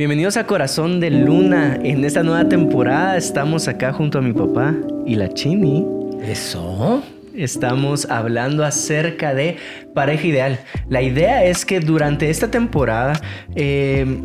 Bienvenidos 0.00 0.38
a 0.38 0.46
Corazón 0.46 0.98
de 0.98 1.10
Luna. 1.10 1.78
En 1.82 2.06
esta 2.06 2.22
nueva 2.22 2.48
temporada 2.48 3.18
estamos 3.18 3.68
acá 3.68 3.92
junto 3.92 4.16
a 4.16 4.22
mi 4.22 4.32
papá 4.32 4.74
y 5.04 5.14
la 5.14 5.28
Chini. 5.28 5.84
¿Eso? 6.22 7.02
Estamos 7.36 8.06
hablando 8.08 8.64
acerca 8.64 9.34
de 9.34 9.58
pareja 9.94 10.26
ideal. 10.26 10.60
La 10.88 11.02
idea 11.02 11.44
es 11.44 11.66
que 11.66 11.80
durante 11.80 12.30
esta 12.30 12.50
temporada 12.50 13.20
eh, 13.54 14.22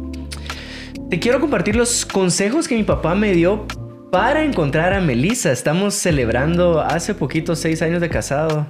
te 1.10 1.20
quiero 1.20 1.42
compartir 1.42 1.76
los 1.76 2.06
consejos 2.06 2.70
que 2.70 2.76
mi 2.76 2.84
papá 2.84 3.14
me 3.14 3.34
dio 3.34 3.68
para 4.14 4.46
encontrar 4.46 4.94
a 4.94 5.02
Melissa. 5.02 5.52
Estamos 5.52 5.94
celebrando 5.94 6.80
hace 6.80 7.14
poquito 7.14 7.54
seis 7.54 7.82
años 7.82 8.00
de 8.00 8.08
casado. 8.08 8.66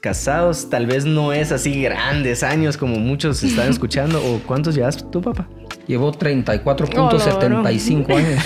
Casados, 0.00 0.70
tal 0.70 0.86
vez 0.86 1.04
no 1.04 1.34
es 1.34 1.52
así 1.52 1.82
grandes 1.82 2.42
años 2.42 2.78
como 2.78 2.96
muchos 2.96 3.42
están 3.42 3.68
escuchando. 3.72 4.24
¿O 4.24 4.38
cuántos 4.46 4.74
llevas 4.74 5.10
tú, 5.10 5.20
papá? 5.20 5.46
Llevo 5.86 6.12
34.75 6.12 8.16
años 8.16 8.42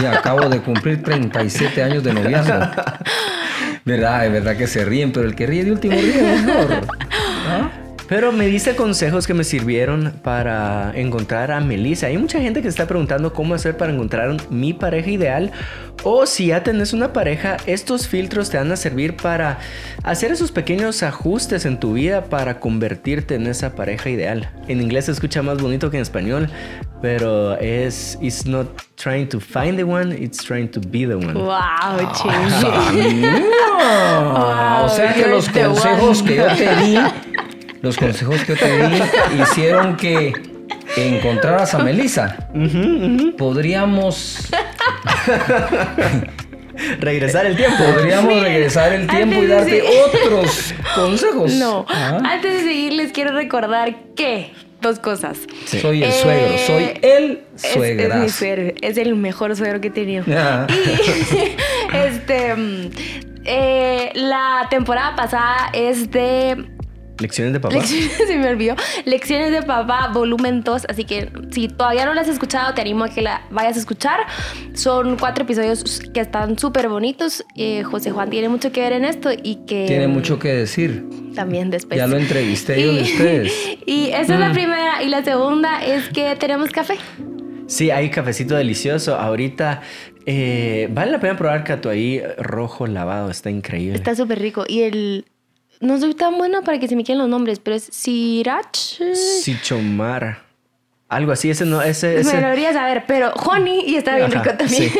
y 0.00 0.06
acabo 0.06 0.48
de 0.48 0.60
cumplir 0.60 1.02
37 1.02 1.82
años 1.82 2.04
de 2.04 2.14
noviazgo. 2.14 2.54
Verdad, 3.84 4.24
es 4.24 4.32
verdad 4.32 4.56
que 4.56 4.66
se 4.66 4.82
ríen, 4.82 5.12
pero 5.12 5.26
el 5.26 5.34
que 5.34 5.46
ríe 5.46 5.62
de 5.62 5.72
último 5.72 5.94
ríe 5.94 6.22
mejor. 6.22 6.86
Pero 8.08 8.32
me 8.32 8.46
diste 8.46 8.76
consejos 8.76 9.26
que 9.26 9.32
me 9.32 9.44
sirvieron 9.44 10.12
para 10.22 10.92
encontrar 10.94 11.50
a 11.50 11.60
Melissa. 11.60 12.08
Hay 12.08 12.18
mucha 12.18 12.38
gente 12.40 12.60
que 12.60 12.68
está 12.68 12.86
preguntando 12.86 13.32
cómo 13.32 13.54
hacer 13.54 13.78
para 13.78 13.92
encontrar 13.92 14.36
mi 14.50 14.74
pareja 14.74 15.10
ideal. 15.10 15.52
O 16.02 16.26
si 16.26 16.48
ya 16.48 16.62
tenés 16.62 16.92
una 16.92 17.14
pareja, 17.14 17.56
estos 17.66 18.06
filtros 18.06 18.50
te 18.50 18.58
van 18.58 18.70
a 18.70 18.76
servir 18.76 19.16
para 19.16 19.58
hacer 20.02 20.32
esos 20.32 20.52
pequeños 20.52 21.02
ajustes 21.02 21.64
en 21.64 21.80
tu 21.80 21.94
vida 21.94 22.24
para 22.24 22.60
convertirte 22.60 23.36
en 23.36 23.46
esa 23.46 23.74
pareja 23.74 24.10
ideal. 24.10 24.50
En 24.68 24.82
inglés 24.82 25.06
se 25.06 25.12
escucha 25.12 25.42
más 25.42 25.62
bonito 25.62 25.90
que 25.90 25.96
en 25.96 26.02
español, 26.02 26.50
pero 27.00 27.58
es 27.58 28.18
It's 28.20 28.44
not 28.44 28.68
trying 28.96 29.28
to 29.28 29.40
find 29.40 29.76
the 29.76 29.84
one, 29.84 30.14
it's 30.14 30.44
trying 30.44 30.68
to 30.72 30.80
be 30.80 31.06
the 31.06 31.14
one. 31.14 31.32
Wow, 31.32 31.52
ah, 31.52 32.02
o 34.84 34.88
sea 34.90 35.14
que 35.14 35.26
los 35.26 35.48
consejos 35.48 36.22
que 36.22 36.36
yo 36.36 36.46
te 36.48 36.76
di 36.76 36.98
los 37.84 37.96
consejos 37.98 38.42
que 38.44 38.54
te 38.56 38.88
di 38.88 39.02
hicieron 39.42 39.96
que 39.96 40.32
encontraras 40.96 41.74
a 41.74 41.78
Melissa. 41.80 42.48
Podríamos 43.36 44.48
regresar 46.98 47.44
el 47.44 47.56
tiempo. 47.56 47.76
Podríamos 47.84 48.40
regresar 48.40 48.92
el 48.94 49.06
tiempo 49.06 49.42
y 49.42 49.46
darte 49.46 49.82
otros 49.82 50.74
consejos. 50.94 51.52
No. 51.52 51.84
Ah. 51.88 52.20
Antes 52.24 52.54
de 52.54 52.60
seguir, 52.60 52.94
les 52.94 53.12
quiero 53.12 53.32
recordar 53.32 53.94
que 54.16 54.52
dos 54.80 54.98
cosas. 54.98 55.38
Soy 55.66 56.04
el 56.04 56.12
suegro, 56.12 56.58
soy 56.66 56.84
eh, 56.84 57.00
el 57.02 57.42
suegro. 57.56 58.14
Es, 58.14 58.20
mi 58.20 58.28
suegro, 58.30 58.74
es 58.80 58.96
el 58.96 59.14
mejor 59.14 59.54
suegro 59.56 59.82
que 59.82 59.88
he 59.88 59.90
tenido. 59.90 60.24
Ah. 60.28 60.66
Y 60.70 61.96
este, 61.96 62.54
mm, 62.54 62.90
eh, 63.44 64.10
la 64.14 64.66
temporada 64.70 65.14
pasada 65.16 65.70
es 65.74 66.10
de 66.10 66.73
Lecciones 67.18 67.52
de 67.52 67.60
papá. 67.60 67.80
se 68.26 68.36
me 68.36 68.48
olvidó. 68.48 68.74
Lecciones 69.04 69.52
de 69.52 69.62
papá, 69.62 70.10
volumen 70.12 70.62
2. 70.62 70.86
Así 70.88 71.04
que 71.04 71.30
si 71.50 71.68
todavía 71.68 72.04
no 72.06 72.14
las 72.14 72.28
has 72.28 72.34
escuchado, 72.34 72.74
te 72.74 72.80
animo 72.80 73.04
a 73.04 73.08
que 73.08 73.22
la 73.22 73.46
vayas 73.50 73.76
a 73.76 73.80
escuchar. 73.80 74.20
Son 74.74 75.16
cuatro 75.16 75.44
episodios 75.44 76.02
que 76.12 76.20
están 76.20 76.58
súper 76.58 76.88
bonitos. 76.88 77.44
Eh, 77.56 77.82
José 77.84 78.10
Juan 78.10 78.30
tiene 78.30 78.48
mucho 78.48 78.72
que 78.72 78.80
ver 78.80 78.92
en 78.92 79.04
esto 79.04 79.30
y 79.32 79.56
que... 79.66 79.86
Tiene 79.86 80.08
mucho 80.08 80.38
que 80.38 80.48
decir. 80.48 81.04
También 81.34 81.70
después. 81.70 81.98
Ya 81.98 82.06
lo 82.06 82.16
entrevisté 82.16 82.82
yo 82.82 82.92
de 82.92 83.02
ustedes. 83.02 83.52
Y 83.86 84.08
esa 84.08 84.34
es 84.34 84.40
la 84.40 84.48
mm. 84.48 84.54
primera. 84.54 85.02
Y 85.02 85.08
la 85.08 85.22
segunda 85.22 85.84
es 85.84 86.08
que 86.08 86.36
tenemos 86.36 86.70
café. 86.70 86.94
Sí, 87.66 87.90
hay 87.90 88.10
cafecito 88.10 88.54
delicioso. 88.54 89.16
Ahorita 89.16 89.82
eh, 90.26 90.88
vale 90.90 91.12
la 91.12 91.20
pena 91.20 91.36
probar 91.36 91.64
ahí 91.90 92.22
rojo 92.38 92.86
lavado. 92.86 93.30
Está 93.30 93.50
increíble. 93.50 93.96
Está 93.96 94.14
súper 94.14 94.40
rico. 94.40 94.64
Y 94.66 94.82
el 94.82 95.26
no 95.84 95.98
soy 95.98 96.14
tan 96.14 96.38
buena 96.38 96.62
para 96.62 96.78
que 96.78 96.88
se 96.88 96.96
me 96.96 97.04
queden 97.04 97.18
los 97.18 97.28
nombres, 97.28 97.58
pero 97.58 97.76
es 97.76 97.84
Sirach. 97.84 98.76
Sichomar. 99.14 100.42
Algo 101.08 101.32
así, 101.32 101.50
ese 101.50 101.64
no, 101.64 101.82
ese, 101.82 102.22
Me 102.24 102.40
lo 102.40 102.48
debería 102.48 102.72
saber, 102.72 103.04
pero 103.06 103.32
Honey 103.34 103.84
y 103.86 103.96
está 103.96 104.16
bien 104.16 104.32
rico 104.32 104.50
también. 104.56 104.90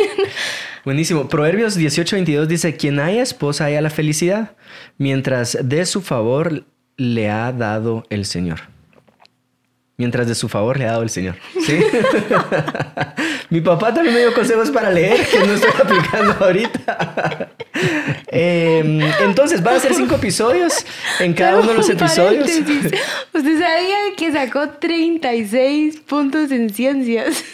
Buenísimo. 0.84 1.28
Proverbios 1.28 1.78
18:22 1.78 2.46
dice, 2.46 2.76
quien 2.76 3.00
haya 3.00 3.22
esposa 3.22 3.64
haya 3.64 3.80
la 3.80 3.90
felicidad, 3.90 4.52
mientras 4.98 5.58
de 5.62 5.86
su 5.86 6.02
favor 6.02 6.64
le 6.96 7.30
ha 7.30 7.50
dado 7.52 8.04
el 8.10 8.26
Señor 8.26 8.73
mientras 9.96 10.26
de 10.26 10.34
su 10.34 10.48
favor 10.48 10.78
le 10.78 10.86
ha 10.86 10.92
dado 10.92 11.02
el 11.02 11.10
Señor. 11.10 11.36
¿Sí? 11.64 11.80
Mi 13.50 13.60
papá 13.60 13.94
también 13.94 14.14
me 14.14 14.20
dio 14.20 14.34
consejos 14.34 14.70
para 14.70 14.90
leer 14.90 15.26
que 15.26 15.38
no 15.38 15.54
estoy 15.54 15.70
aplicando 15.70 16.36
ahorita. 16.44 17.50
Em, 18.28 19.00
entonces, 19.20 19.62
van 19.62 19.76
a 19.76 19.80
ser 19.80 19.94
cinco 19.94 20.16
episodios 20.16 20.84
en 21.20 21.34
cada 21.34 21.60
uno 21.60 21.68
de 21.68 21.74
los 21.74 21.88
episodios. 21.88 22.48
¿Usted 23.32 23.60
sabía 23.60 23.96
que 24.16 24.32
sacó 24.32 24.70
36 24.70 25.98
puntos 26.00 26.50
en 26.50 26.70
ciencias? 26.70 27.44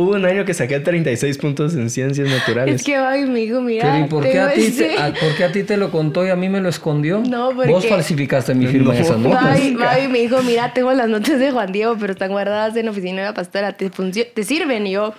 Hubo 0.00 0.12
un 0.12 0.24
año 0.24 0.44
que 0.46 0.54
saqué 0.54 0.80
36 0.80 1.36
puntos 1.38 1.74
en 1.74 1.90
ciencias 1.90 2.28
naturales. 2.30 2.76
Es 2.76 2.82
que 2.82 2.96
me 3.26 3.40
dijo, 3.40 3.60
mira. 3.60 3.92
Pero 3.92 4.04
¿y 4.04 4.08
por 4.08 4.24
qué, 4.24 4.38
a 4.38 4.52
ti 4.52 4.70
te, 4.70 4.96
por 5.20 5.36
qué 5.36 5.44
a 5.44 5.52
ti 5.52 5.62
te 5.62 5.76
lo 5.76 5.90
contó 5.90 6.24
y 6.24 6.30
a 6.30 6.36
mí 6.36 6.48
me 6.48 6.60
lo 6.60 6.68
escondió? 6.68 7.20
No, 7.20 7.50
porque... 7.54 7.70
Vos 7.70 7.86
falsificaste 7.86 8.54
mi 8.54 8.66
firma 8.66 8.94
en 8.94 9.02
esas 9.02 9.18
notas. 9.18 9.42
Babi, 9.74 10.08
me 10.08 10.20
dijo, 10.20 10.42
mira, 10.42 10.72
tengo 10.72 10.92
las 10.92 11.08
notas 11.08 11.38
de 11.38 11.50
Juan 11.50 11.70
Diego, 11.70 11.96
pero 12.00 12.12
están 12.12 12.30
guardadas 12.30 12.74
en 12.76 12.86
la 12.86 12.92
oficina 12.92 13.20
de 13.20 13.28
la 13.28 13.34
pastora. 13.34 13.72
¿Te, 13.74 13.90
te 13.90 14.44
sirven? 14.44 14.86
Y 14.86 14.92
yo, 14.92 15.14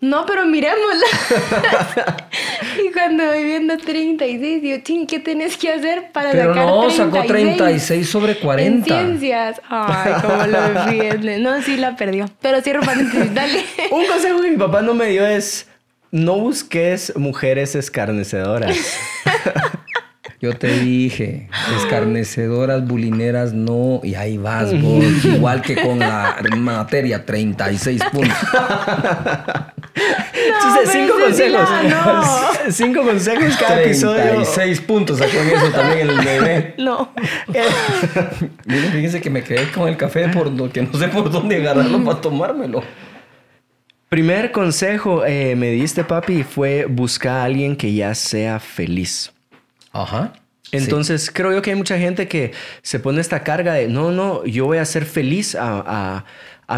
no, 0.00 0.24
pero 0.26 0.46
miremosla. 0.46 1.06
y 2.84 2.92
cuando 2.92 3.24
voy 3.26 3.42
viendo 3.42 3.76
36, 3.76 4.62
digo, 4.62 4.78
ching, 4.84 5.06
¿qué 5.08 5.18
tenés 5.18 5.56
que 5.56 5.72
hacer 5.72 6.12
para 6.12 6.30
pero 6.30 6.54
sacar 6.54 6.66
no, 6.66 6.90
sacó 6.90 7.24
36 7.24 8.08
sobre 8.08 8.38
40. 8.38 8.76
En 8.76 8.84
ciencias. 8.84 9.60
Ay, 9.68 10.12
cómo 10.22 10.46
lo 10.46 10.60
defiende. 10.68 11.38
No, 11.38 11.60
sí 11.62 11.76
la 11.76 11.96
perdió. 11.96 12.30
Pero 12.40 12.60
cierro 12.60 12.82
paréntesis, 12.82 13.34
dale. 13.34 13.64
Un 13.90 14.06
consejo 14.06 14.40
que 14.40 14.50
mi 14.50 14.56
papá 14.56 14.82
no 14.82 14.94
me 14.94 15.06
dio 15.06 15.26
es, 15.26 15.66
no 16.12 16.38
busques 16.38 17.12
mujeres 17.16 17.74
escarnecedoras. 17.74 18.76
Yo 20.40 20.56
te 20.56 20.68
dije, 20.68 21.48
escarnecedoras, 21.76 22.86
bulineras, 22.86 23.52
no. 23.52 24.00
Y 24.04 24.14
ahí 24.14 24.38
vas 24.38 24.70
vos, 24.80 25.24
igual 25.24 25.62
que 25.62 25.74
con 25.74 25.98
la 25.98 26.36
materia, 26.56 27.26
36 27.26 28.00
puntos. 28.12 28.38
Entonces, 30.32 30.90
cinco 30.92 31.14
consejos. 31.20 31.68
Cinco 32.70 33.02
consejos 33.02 33.56
cada 33.56 33.82
episodio. 33.82 34.22
36 34.22 34.80
puntos 34.82 35.18
sacó 35.18 35.38
en 35.38 35.48
eso 35.48 35.70
también 35.70 36.10
el 36.10 36.20
bebé. 36.20 36.74
No. 36.78 37.12
Miren, 38.66 38.92
fíjense 38.92 39.20
que 39.20 39.30
me 39.30 39.42
quedé 39.42 39.70
con 39.70 39.88
el 39.88 39.96
café 39.96 40.28
por 40.28 40.48
que 40.70 40.82
no 40.82 40.98
sé 40.98 41.08
por 41.08 41.30
dónde 41.30 41.56
agarrarlo 41.56 42.04
para 42.04 42.20
tomármelo. 42.20 42.82
Primer 44.08 44.52
consejo 44.52 45.24
eh, 45.24 45.54
me 45.54 45.70
diste, 45.70 46.04
papi, 46.04 46.42
fue 46.42 46.86
buscar 46.86 47.36
a 47.36 47.44
alguien 47.44 47.76
que 47.76 47.92
ya 47.92 48.14
sea 48.14 48.58
feliz. 48.58 49.32
Ajá. 49.92 50.32
Entonces 50.72 51.30
creo 51.30 51.52
yo 51.52 51.62
que 51.62 51.70
hay 51.70 51.76
mucha 51.76 51.98
gente 51.98 52.28
que 52.28 52.52
se 52.82 53.00
pone 53.00 53.20
esta 53.20 53.42
carga 53.42 53.74
de, 53.74 53.88
no, 53.88 54.10
no, 54.10 54.44
yo 54.44 54.66
voy 54.66 54.78
a 54.78 54.84
ser 54.84 55.04
feliz 55.04 55.56
a, 55.58 56.24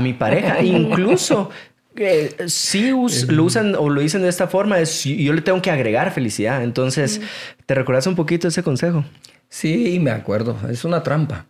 mi 0.00 0.12
pareja. 0.12 0.60
Incluso 0.62 1.50
eh, 1.96 2.34
si 2.46 2.90
lo 2.90 3.44
usan 3.44 3.74
o 3.74 3.88
lo 3.88 4.00
dicen 4.00 4.22
de 4.22 4.28
esta 4.28 4.48
forma, 4.48 4.78
es 4.78 5.04
yo 5.04 5.32
le 5.32 5.42
tengo 5.42 5.60
que 5.60 5.70
agregar 5.70 6.12
felicidad. 6.12 6.62
Entonces, 6.62 7.20
¿te 7.66 7.74
recuerdas 7.74 8.06
un 8.06 8.16
poquito 8.16 8.48
ese 8.48 8.62
consejo? 8.62 9.04
Sí, 9.48 9.98
me 10.00 10.10
acuerdo. 10.10 10.56
Es 10.70 10.84
una 10.84 11.02
trampa 11.02 11.46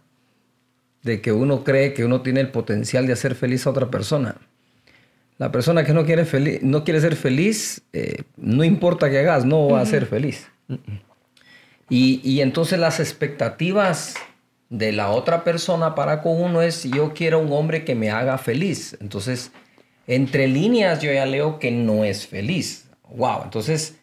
de 1.03 1.21
que 1.21 1.33
uno 1.33 1.65
cree 1.65 1.95
que 1.95 2.05
uno 2.05 2.23
tiene 2.23 2.41
el 2.41 2.51
potencial 2.51 3.07
de 3.07 3.13
hacer 3.13 3.35
feliz 3.35 3.67
a 3.67 3.71
otra 3.71 3.91
persona. 3.91 4.37
La 5.39 5.51
persona 5.51 5.85
que 5.85 5.95
no 5.95 6.05
quiere, 6.05 6.27
no 6.63 6.85
quiere 6.85 7.01
ser 7.01 7.17
feliz, 7.17 7.83
eh, 7.93 8.25
no 8.37 8.63
importa 8.63 9.09
qué 9.09 9.21
hagas, 9.21 9.47
no 9.47 9.69
va 9.71 9.81
a 9.81 9.87
ser 9.87 10.05
feliz. 10.05 10.49
Y, 11.89 12.41
entonces 12.41 12.79
las 12.79 13.01
expectativas 13.01 14.15
de 14.69 14.93
la 14.93 15.11
otra 15.11 15.43
persona 15.43 15.95
para 15.95 16.23
con 16.23 16.41
uno 16.41 16.63
es 16.63 16.85
yo 16.85 17.15
quiero 17.15 17.41
un 17.41 17.53
hombre 17.53 17.85
que 17.85 17.95
me 17.95 18.11
haga 18.11 18.39
feliz. 18.39 18.97
Entonces, 19.01 19.51
entre 20.07 20.49
líneas 20.49 21.01
yo 21.01 21.13
ya 21.13 21.27
leo 21.27 21.59
que 21.59 21.71
no 21.71 22.05
es 22.05 22.27
feliz. 22.27 22.89
Wow, 23.09 23.43
entonces 23.45 23.97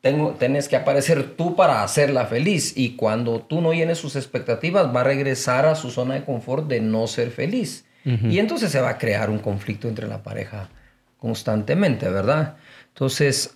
tengo, 0.00 0.32
tienes 0.32 0.68
que 0.68 0.76
aparecer 0.76 1.36
tú 1.36 1.56
para 1.56 1.82
hacerla 1.82 2.26
feliz. 2.26 2.72
Y 2.76 2.96
cuando 2.96 3.40
tú 3.40 3.60
no 3.60 3.72
llenes 3.72 3.98
sus 3.98 4.16
expectativas, 4.16 4.94
va 4.94 5.00
a 5.00 5.04
regresar 5.04 5.66
a 5.66 5.74
su 5.74 5.90
zona 5.90 6.14
de 6.14 6.24
confort 6.24 6.66
de 6.66 6.80
no 6.80 7.06
ser 7.06 7.30
feliz. 7.30 7.84
Y 8.04 8.40
entonces 8.40 8.72
se 8.72 8.80
va 8.80 8.88
a 8.88 8.98
crear 8.98 9.30
un 9.30 9.38
conflicto 9.38 9.86
entre 9.86 10.08
la 10.08 10.24
pareja 10.24 10.68
constantemente, 11.18 12.08
¿verdad? 12.08 12.56
Entonces, 12.88 13.54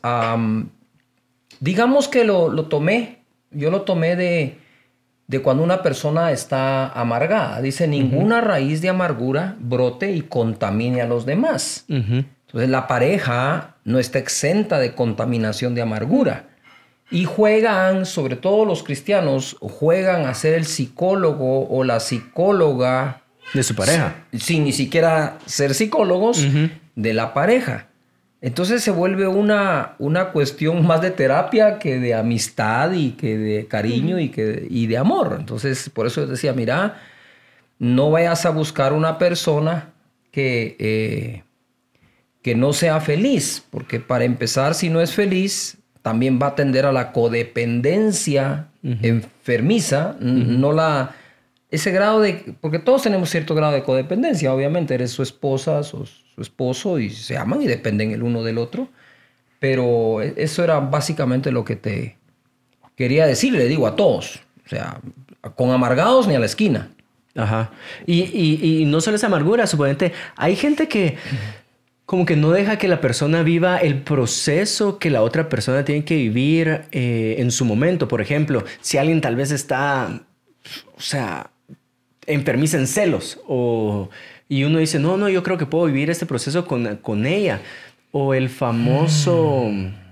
digamos 1.58 2.06
que 2.06 2.22
lo, 2.22 2.48
lo 2.48 2.66
tomé 2.66 3.26
yo 3.56 3.70
lo 3.70 3.82
tomé 3.82 4.16
de, 4.16 4.58
de 5.28 5.42
cuando 5.42 5.64
una 5.64 5.82
persona 5.82 6.30
está 6.30 6.88
amargada. 6.88 7.60
Dice, 7.60 7.88
ninguna 7.88 8.40
raíz 8.40 8.80
de 8.80 8.88
amargura 8.88 9.56
brote 9.58 10.12
y 10.12 10.22
contamine 10.22 11.02
a 11.02 11.06
los 11.06 11.26
demás. 11.26 11.84
Entonces 11.88 12.70
la 12.70 12.86
pareja 12.86 13.76
no 13.84 13.98
está 13.98 14.18
exenta 14.18 14.78
de 14.78 14.94
contaminación 14.94 15.74
de 15.74 15.82
amargura. 15.82 16.44
Y 17.10 17.24
juegan, 17.24 18.06
sobre 18.06 18.36
todo 18.36 18.64
los 18.64 18.82
cristianos, 18.82 19.56
juegan 19.60 20.26
a 20.26 20.34
ser 20.34 20.54
el 20.54 20.64
psicólogo 20.64 21.68
o 21.68 21.84
la 21.84 22.00
psicóloga. 22.00 23.22
De 23.54 23.62
su 23.62 23.76
pareja. 23.76 24.24
Sin, 24.32 24.64
ni 24.64 24.72
siquiera 24.72 25.38
ser 25.46 25.74
psicólogos 25.74 26.44
de 26.96 27.14
la 27.14 27.32
pareja. 27.32 27.86
Entonces 28.40 28.82
se 28.82 28.90
vuelve 28.90 29.26
una, 29.26 29.94
una 29.98 30.30
cuestión 30.30 30.86
más 30.86 31.00
de 31.00 31.10
terapia 31.10 31.78
que 31.78 31.98
de 31.98 32.14
amistad 32.14 32.92
y 32.92 33.12
que 33.12 33.38
de 33.38 33.66
cariño 33.66 34.18
y, 34.20 34.28
que, 34.28 34.66
y 34.68 34.86
de 34.86 34.98
amor. 34.98 35.36
Entonces, 35.38 35.90
por 35.90 36.06
eso 36.06 36.26
decía, 36.26 36.52
mira, 36.52 37.00
no 37.78 38.10
vayas 38.10 38.44
a 38.46 38.50
buscar 38.50 38.92
una 38.92 39.18
persona 39.18 39.94
que, 40.30 40.76
eh, 40.78 41.42
que 42.42 42.54
no 42.54 42.72
sea 42.72 43.00
feliz, 43.00 43.64
porque 43.70 44.00
para 44.00 44.24
empezar, 44.24 44.74
si 44.74 44.90
no 44.90 45.00
es 45.00 45.12
feliz, 45.12 45.78
también 46.02 46.38
va 46.40 46.48
a 46.48 46.54
tender 46.54 46.86
a 46.86 46.92
la 46.92 47.12
codependencia 47.12 48.68
enfermiza, 48.82 50.16
no 50.20 50.72
la 50.72 51.16
ese 51.70 51.90
grado 51.90 52.20
de, 52.20 52.54
porque 52.60 52.78
todos 52.78 53.02
tenemos 53.02 53.28
cierto 53.30 53.54
grado 53.54 53.72
de 53.72 53.82
codependencia, 53.82 54.54
obviamente, 54.54 54.94
eres 54.94 55.10
su 55.10 55.22
esposa, 55.22 55.82
su, 55.82 56.08
su 56.36 56.42
esposo 56.42 57.00
y 57.00 57.10
se 57.10 57.36
aman 57.36 57.62
y 57.62 57.66
dependen 57.66 58.12
el 58.12 58.22
uno 58.22 58.44
del 58.44 58.58
otro, 58.58 58.88
pero 59.58 60.22
e, 60.22 60.34
eso 60.36 60.62
era 60.62 60.78
básicamente 60.78 61.50
lo 61.50 61.64
que 61.64 61.74
te 61.74 62.16
quería 62.94 63.26
decir, 63.26 63.52
le 63.52 63.66
digo 63.66 63.88
a 63.88 63.96
todos, 63.96 64.40
o 64.64 64.68
sea, 64.68 65.00
con 65.56 65.70
amargados 65.70 66.28
ni 66.28 66.36
a 66.36 66.38
la 66.38 66.46
esquina. 66.46 66.90
Ajá. 67.34 67.70
Y, 68.06 68.22
y, 68.22 68.80
y 68.82 68.84
no 68.86 69.00
solo 69.00 69.16
esa 69.16 69.26
amargura, 69.26 69.66
suponente, 69.66 70.12
hay 70.36 70.56
gente 70.56 70.88
que 70.88 71.16
como 72.06 72.24
que 72.24 72.36
no 72.36 72.52
deja 72.52 72.78
que 72.78 72.86
la 72.86 73.00
persona 73.00 73.42
viva 73.42 73.78
el 73.78 74.00
proceso 74.02 74.98
que 74.98 75.10
la 75.10 75.22
otra 75.22 75.48
persona 75.48 75.84
tiene 75.84 76.04
que 76.04 76.14
vivir 76.14 76.82
eh, 76.92 77.34
en 77.38 77.50
su 77.50 77.64
momento. 77.64 78.06
Por 78.06 78.20
ejemplo, 78.20 78.64
si 78.80 78.96
alguien 78.96 79.20
tal 79.20 79.34
vez 79.34 79.50
está, 79.50 80.22
o 80.96 81.00
sea, 81.00 81.50
enfermiza 82.26 82.78
en 82.78 82.86
celos 82.86 83.40
o, 83.46 84.08
y 84.48 84.64
uno 84.64 84.78
dice, 84.78 84.98
no, 84.98 85.16
no, 85.16 85.28
yo 85.28 85.42
creo 85.42 85.58
que 85.58 85.66
puedo 85.66 85.86
vivir 85.86 86.10
este 86.10 86.26
proceso 86.26 86.66
con, 86.66 86.96
con 86.96 87.26
ella. 87.26 87.60
O 88.12 88.34
el 88.34 88.48
famoso... 88.48 89.68
Mm. 89.70 90.06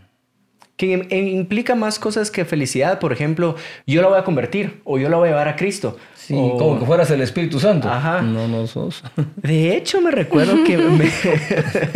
que 0.77 1.07
implica 1.11 1.75
más 1.75 1.99
cosas 1.99 2.31
que 2.31 2.45
felicidad. 2.45 2.99
Por 2.99 3.13
ejemplo, 3.13 3.57
yo 3.87 4.03
la 4.03 4.09
voy 4.09 4.19
a 4.19 4.25
convertir 4.25 4.81
o 4.85 4.99
yo 4.99 5.09
la 5.09 5.17
voy 5.17 5.29
a 5.29 5.33
llevar 5.33 5.49
a 5.49 5.57
Cristo. 5.57 5.97
Sí, 6.17 6.35
como 6.35 6.81
que 6.81 6.87
fueras 6.87 7.11
el 7.11 7.21
Espíritu 7.21 7.61
Santo. 7.61 7.89
Ajá. 7.89 8.23
No, 8.23 8.49
no 8.49 8.67
sos. 8.67 9.05
De 9.37 9.77
hecho, 9.77 10.01
me 10.01 10.11
recuerdo 10.11 10.65
que 10.65 10.77
me... 10.79 11.11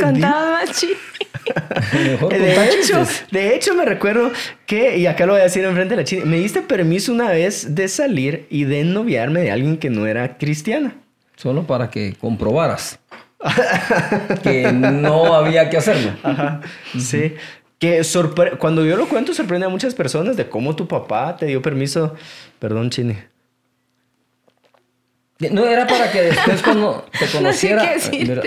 Contaba 0.01 0.61
de, 2.31 2.81
hecho, 2.81 3.05
de 3.31 3.55
hecho, 3.55 3.75
me 3.75 3.85
recuerdo 3.85 4.31
que, 4.67 4.99
y 4.99 5.07
acá 5.07 5.27
lo 5.27 5.33
voy 5.33 5.41
a 5.41 5.45
decir 5.45 5.65
enfrente 5.65 5.95
de 5.95 6.03
la 6.03 6.05
china, 6.05 6.25
me 6.25 6.39
diste 6.39 6.63
permiso 6.63 7.13
una 7.13 7.31
vez 7.31 7.75
de 7.75 7.89
salir 7.89 8.47
y 8.51 8.65
de 8.65 8.85
noviarme 8.85 9.41
de 9.41 9.51
alguien 9.51 9.79
que 9.79 9.91
no 9.91 10.07
era 10.07 10.37
cristiana. 10.39 10.97
Solo 11.39 11.63
para 11.63 11.89
que 11.89 12.17
comprobaras 12.21 12.99
que 14.43 14.73
no 14.73 15.35
había 15.35 15.71
que 15.71 15.77
hacerlo. 15.77 16.13
Ajá. 16.25 16.61
Sí. 16.99 17.37
Que 17.79 18.03
cuando 18.59 18.85
yo 18.85 18.97
lo 18.97 19.09
cuento 19.09 19.33
sorprende 19.33 19.67
a 19.67 19.69
muchas 19.69 19.95
personas 19.95 20.37
de 20.37 20.49
cómo 20.49 20.75
tu 20.75 20.89
papá 20.89 21.37
te 21.37 21.47
dio 21.47 21.63
permiso. 21.63 22.17
Perdón, 22.59 22.91
Chini. 22.91 23.17
No 25.53 25.65
era 25.65 25.87
para 25.87 26.11
que 26.11 26.23
después 26.23 26.61
cuando 26.61 27.07
te 27.17 27.27
conociera. 27.33 27.89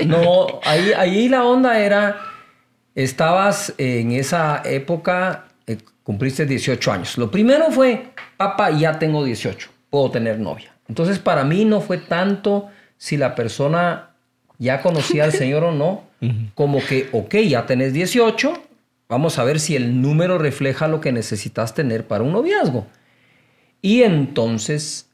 No, 0.05 0.17
no 0.17 0.59
ahí, 0.65 0.91
ahí 0.97 1.29
la 1.29 1.45
onda 1.45 1.79
era 1.79 2.17
estabas 2.93 3.73
en 3.77 4.11
esa 4.11 4.61
época, 4.65 5.45
eh, 5.65 5.77
cumpliste 6.03 6.45
18 6.45 6.91
años. 6.91 7.17
Lo 7.17 7.31
primero 7.31 7.71
fue, 7.71 8.07
papá, 8.35 8.71
ya 8.71 8.99
tengo 8.99 9.23
18, 9.23 9.69
puedo 9.89 10.11
tener 10.11 10.39
novia. 10.39 10.73
Entonces 10.89 11.19
para 11.19 11.45
mí 11.45 11.63
no 11.63 11.79
fue 11.79 11.97
tanto 11.99 12.69
si 13.01 13.17
la 13.17 13.33
persona 13.33 14.11
ya 14.59 14.83
conocía 14.83 15.23
al 15.23 15.31
Señor 15.41 15.63
o 15.63 15.71
no, 15.71 16.03
como 16.53 16.85
que, 16.85 17.09
ok, 17.13 17.33
ya 17.37 17.65
tenés 17.65 17.93
18, 17.93 18.53
vamos 19.09 19.39
a 19.39 19.43
ver 19.43 19.59
si 19.59 19.75
el 19.75 20.03
número 20.03 20.37
refleja 20.37 20.87
lo 20.87 21.01
que 21.01 21.11
necesitas 21.11 21.73
tener 21.73 22.05
para 22.05 22.23
un 22.23 22.31
noviazgo. 22.31 22.85
Y 23.81 24.03
entonces, 24.03 25.09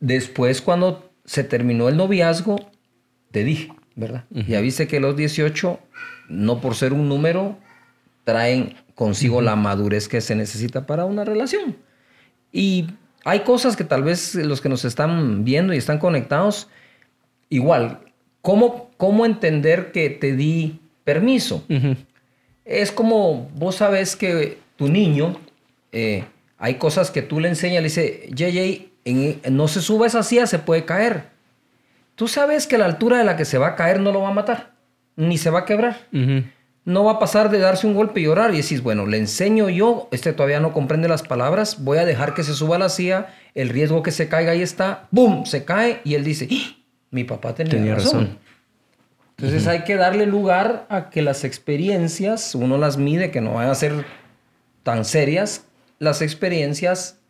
después 0.00 0.62
cuando 0.62 1.10
se 1.26 1.44
terminó 1.44 1.90
el 1.90 1.98
noviazgo, 1.98 2.56
te 3.30 3.44
dije, 3.44 3.74
¿verdad? 3.94 4.24
Ya 4.30 4.62
viste 4.62 4.88
que 4.88 4.98
los 4.98 5.14
18 5.14 5.78
no 6.30 6.62
por 6.62 6.76
ser 6.76 6.94
un 6.94 7.10
número, 7.10 7.58
traen 8.24 8.74
consigo 8.94 9.42
la 9.42 9.54
madurez 9.54 10.08
que 10.08 10.22
se 10.22 10.34
necesita 10.34 10.86
para 10.86 11.04
una 11.04 11.26
relación. 11.26 11.76
Y 12.52 12.86
hay 13.26 13.40
cosas 13.40 13.76
que 13.76 13.84
tal 13.84 14.02
vez 14.02 14.34
los 14.34 14.62
que 14.62 14.70
nos 14.70 14.86
están 14.86 15.44
viendo 15.44 15.74
y 15.74 15.76
están 15.76 15.98
conectados, 15.98 16.68
igual, 17.48 18.00
¿cómo, 18.42 18.90
cómo 18.96 19.26
entender 19.26 19.92
que 19.92 20.10
te 20.10 20.34
di 20.34 20.80
permiso? 21.04 21.64
Es 22.64 22.92
como 22.92 23.48
vos 23.54 23.76
sabes 23.76 24.16
que 24.16 24.58
tu 24.76 24.88
niño, 24.88 25.36
eh, 25.92 26.24
hay 26.58 26.74
cosas 26.74 27.10
que 27.10 27.22
tú 27.22 27.40
le 27.40 27.48
enseñas, 27.48 27.82
le 27.82 27.88
dice, 27.88 28.28
JJ, 28.34 29.50
no 29.50 29.68
se 29.68 29.80
suba 29.80 30.06
esa 30.06 30.22
silla, 30.22 30.46
se 30.46 30.58
puede 30.58 30.84
caer. 30.84 31.24
Tú 32.14 32.28
sabes 32.28 32.66
que 32.66 32.78
la 32.78 32.84
altura 32.84 33.18
de 33.18 33.24
la 33.24 33.36
que 33.36 33.44
se 33.44 33.58
va 33.58 33.68
a 33.68 33.76
caer 33.76 34.00
no 34.00 34.12
lo 34.12 34.22
va 34.22 34.28
a 34.28 34.34
matar 34.34 34.78
ni 35.18 35.36
se 35.36 35.50
va 35.50 35.60
a 35.60 35.64
quebrar. 35.64 36.06
No 36.84 37.04
va 37.04 37.12
a 37.12 37.18
pasar 37.18 37.50
de 37.50 37.58
darse 37.58 37.86
un 37.86 37.94
golpe 37.94 38.20
y 38.20 38.24
llorar 38.24 38.54
y 38.54 38.58
decís, 38.62 38.82
bueno, 38.82 39.04
le 39.04 39.18
enseño 39.18 39.68
yo, 39.68 40.08
este 40.12 40.32
todavía 40.32 40.60
no 40.60 40.72
comprende 40.72 41.08
las 41.08 41.22
palabras, 41.22 41.82
voy 41.82 41.98
a 41.98 42.06
dejar 42.06 42.34
que 42.34 42.44
se 42.44 42.54
suba 42.54 42.76
a 42.76 42.78
la 42.78 42.88
silla, 42.88 43.34
el 43.54 43.68
riesgo 43.68 44.02
que 44.02 44.12
se 44.12 44.28
caiga 44.28 44.52
ahí 44.52 44.62
está, 44.62 45.08
¡boom! 45.10 45.44
Se 45.44 45.64
cae 45.64 46.00
y 46.04 46.14
él 46.14 46.24
dice, 46.24 46.48
¡Ah! 46.50 46.76
Mi 47.10 47.24
papá 47.24 47.54
tenía, 47.54 47.94
razón. 47.94 48.38
Entonces 49.36 49.66
hay 49.66 49.84
que 49.84 49.96
darle 49.96 50.26
lugar 50.26 50.86
a 50.88 51.10
que 51.10 51.22
las 51.22 51.44
experiencias, 51.44 52.54
uno 52.54 52.76
las 52.76 52.96
mide, 52.96 53.30
que 53.30 53.40
no 53.40 53.54
van 53.54 53.68
a 53.68 53.74
ser 53.74 54.04
tan 54.82 55.04
serias, 55.04 55.64
las 55.98 56.22
experiencias 56.22 57.20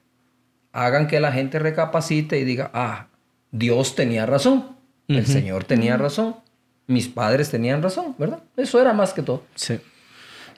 hagan 0.73 1.07
que 1.07 1.21
la 1.21 1.33
gente 1.33 1.59
recapacite 1.59 2.39
y 2.39 2.45
diga, 2.45 2.71
ah, 2.73 3.09
Dios 3.51 3.95
tenía 3.95 4.27
razón, 4.27 4.77
el 5.09 5.27
Señor 5.27 5.65
tenía 5.65 5.97
razón 5.97 6.37
mis 6.89 7.07
padres 7.07 7.51
tenían 7.51 7.83
razón, 7.83 8.17
¿verdad? 8.19 8.43
Eso 8.57 8.81
era 8.81 8.93
más 8.93 9.13
que 9.13 9.23
todo. 9.23 9.45
Sí. 9.55 9.79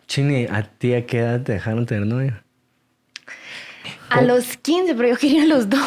Chini, 0.06 0.46
¿a 0.46 0.62
ti 0.62 0.94
a 0.94 1.04
qué 1.04 1.18
edad 1.18 1.42
te 1.42 1.52
dejaron 1.52 1.84
tener 1.86 2.06
novia? 2.06 2.42
A 4.08 4.22
los 4.22 4.56
15, 4.56 4.94
pero 4.94 5.08
yo 5.08 5.16
quería 5.16 5.42
a 5.42 5.46
los 5.46 5.68
12. 5.68 5.80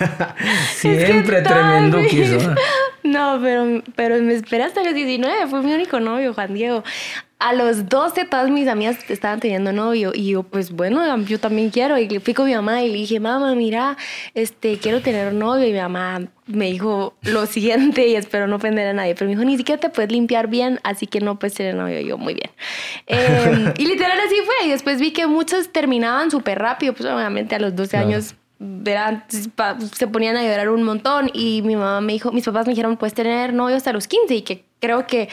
Siempre 0.74 1.42
tremendo 1.42 1.98
quiso. 2.08 2.38
No, 3.02 3.38
pero, 3.40 3.82
pero 3.96 4.22
me 4.22 4.34
esperé 4.34 4.62
hasta 4.62 4.84
los 4.84 4.94
19. 4.94 5.46
Fue 5.48 5.62
mi 5.62 5.72
único 5.72 5.98
novio, 6.00 6.34
Juan 6.34 6.52
Diego 6.52 6.84
a 7.40 7.54
los 7.54 7.88
12 7.88 8.26
todas 8.26 8.50
mis 8.50 8.68
amigas 8.68 8.98
estaban 9.08 9.40
teniendo 9.40 9.72
novio 9.72 10.12
y 10.14 10.28
yo 10.28 10.42
pues 10.42 10.70
bueno, 10.70 11.18
yo 11.24 11.40
también 11.40 11.70
quiero 11.70 11.98
y 11.98 12.06
fui 12.20 12.34
con 12.34 12.46
mi 12.46 12.54
mamá 12.54 12.82
y 12.82 12.88
le 12.88 12.98
dije, 12.98 13.18
mamá, 13.18 13.54
mira, 13.54 13.96
este, 14.34 14.76
quiero 14.76 15.00
tener 15.00 15.32
novio 15.32 15.66
y 15.66 15.72
mi 15.72 15.78
mamá 15.78 16.20
me 16.46 16.66
dijo 16.66 17.14
lo 17.22 17.46
siguiente 17.46 18.06
y 18.06 18.14
espero 18.14 18.46
no 18.46 18.56
ofender 18.56 18.88
a 18.88 18.92
nadie, 18.92 19.14
pero 19.14 19.26
me 19.26 19.36
dijo, 19.36 19.44
ni 19.44 19.56
siquiera 19.56 19.80
te 19.80 19.88
puedes 19.88 20.12
limpiar 20.12 20.48
bien, 20.48 20.80
así 20.84 21.06
que 21.06 21.20
no 21.20 21.38
puedes 21.38 21.54
tener 21.54 21.74
novio. 21.74 22.00
Y 22.00 22.06
yo, 22.06 22.18
muy 22.18 22.34
bien. 22.34 22.50
Em, 23.06 23.72
y 23.78 23.86
literal 23.86 24.18
así 24.20 24.36
fue 24.44 24.66
y 24.66 24.70
después 24.70 25.00
vi 25.00 25.12
que 25.12 25.26
muchos 25.26 25.72
terminaban 25.72 26.30
súper 26.30 26.58
rápido, 26.58 26.92
pues 26.92 27.08
obviamente 27.08 27.54
a 27.54 27.58
los 27.58 27.74
12 27.74 27.96
años 27.96 28.34
verán, 28.60 29.24
se 29.28 30.06
ponían 30.06 30.36
a 30.36 30.42
llorar 30.42 30.68
un 30.68 30.82
montón 30.82 31.30
y 31.32 31.62
mi 31.62 31.76
mamá 31.76 32.02
me 32.02 32.12
dijo, 32.12 32.30
mis 32.30 32.44
papás 32.44 32.66
me 32.66 32.72
dijeron, 32.72 32.98
puedes 32.98 33.14
tener 33.14 33.54
novio 33.54 33.74
hasta 33.74 33.92
los 33.92 34.06
15 34.06 34.34
y 34.34 34.42
que 34.42 34.64
creo 34.78 35.06
que 35.06 35.30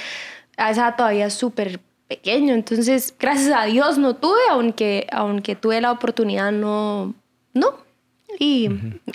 a 0.56 0.72
esa 0.72 0.96
todavía 0.96 1.30
súper 1.30 1.82
pequeño. 2.08 2.54
Entonces, 2.54 3.14
gracias 3.20 3.54
a 3.54 3.66
Dios 3.66 3.98
no 3.98 4.16
tuve, 4.16 4.40
aunque, 4.50 5.08
aunque 5.12 5.56
tuve 5.56 5.82
la 5.82 5.92
oportunidad, 5.92 6.52
no. 6.54 7.14
No. 7.54 7.76
Y 8.40 8.70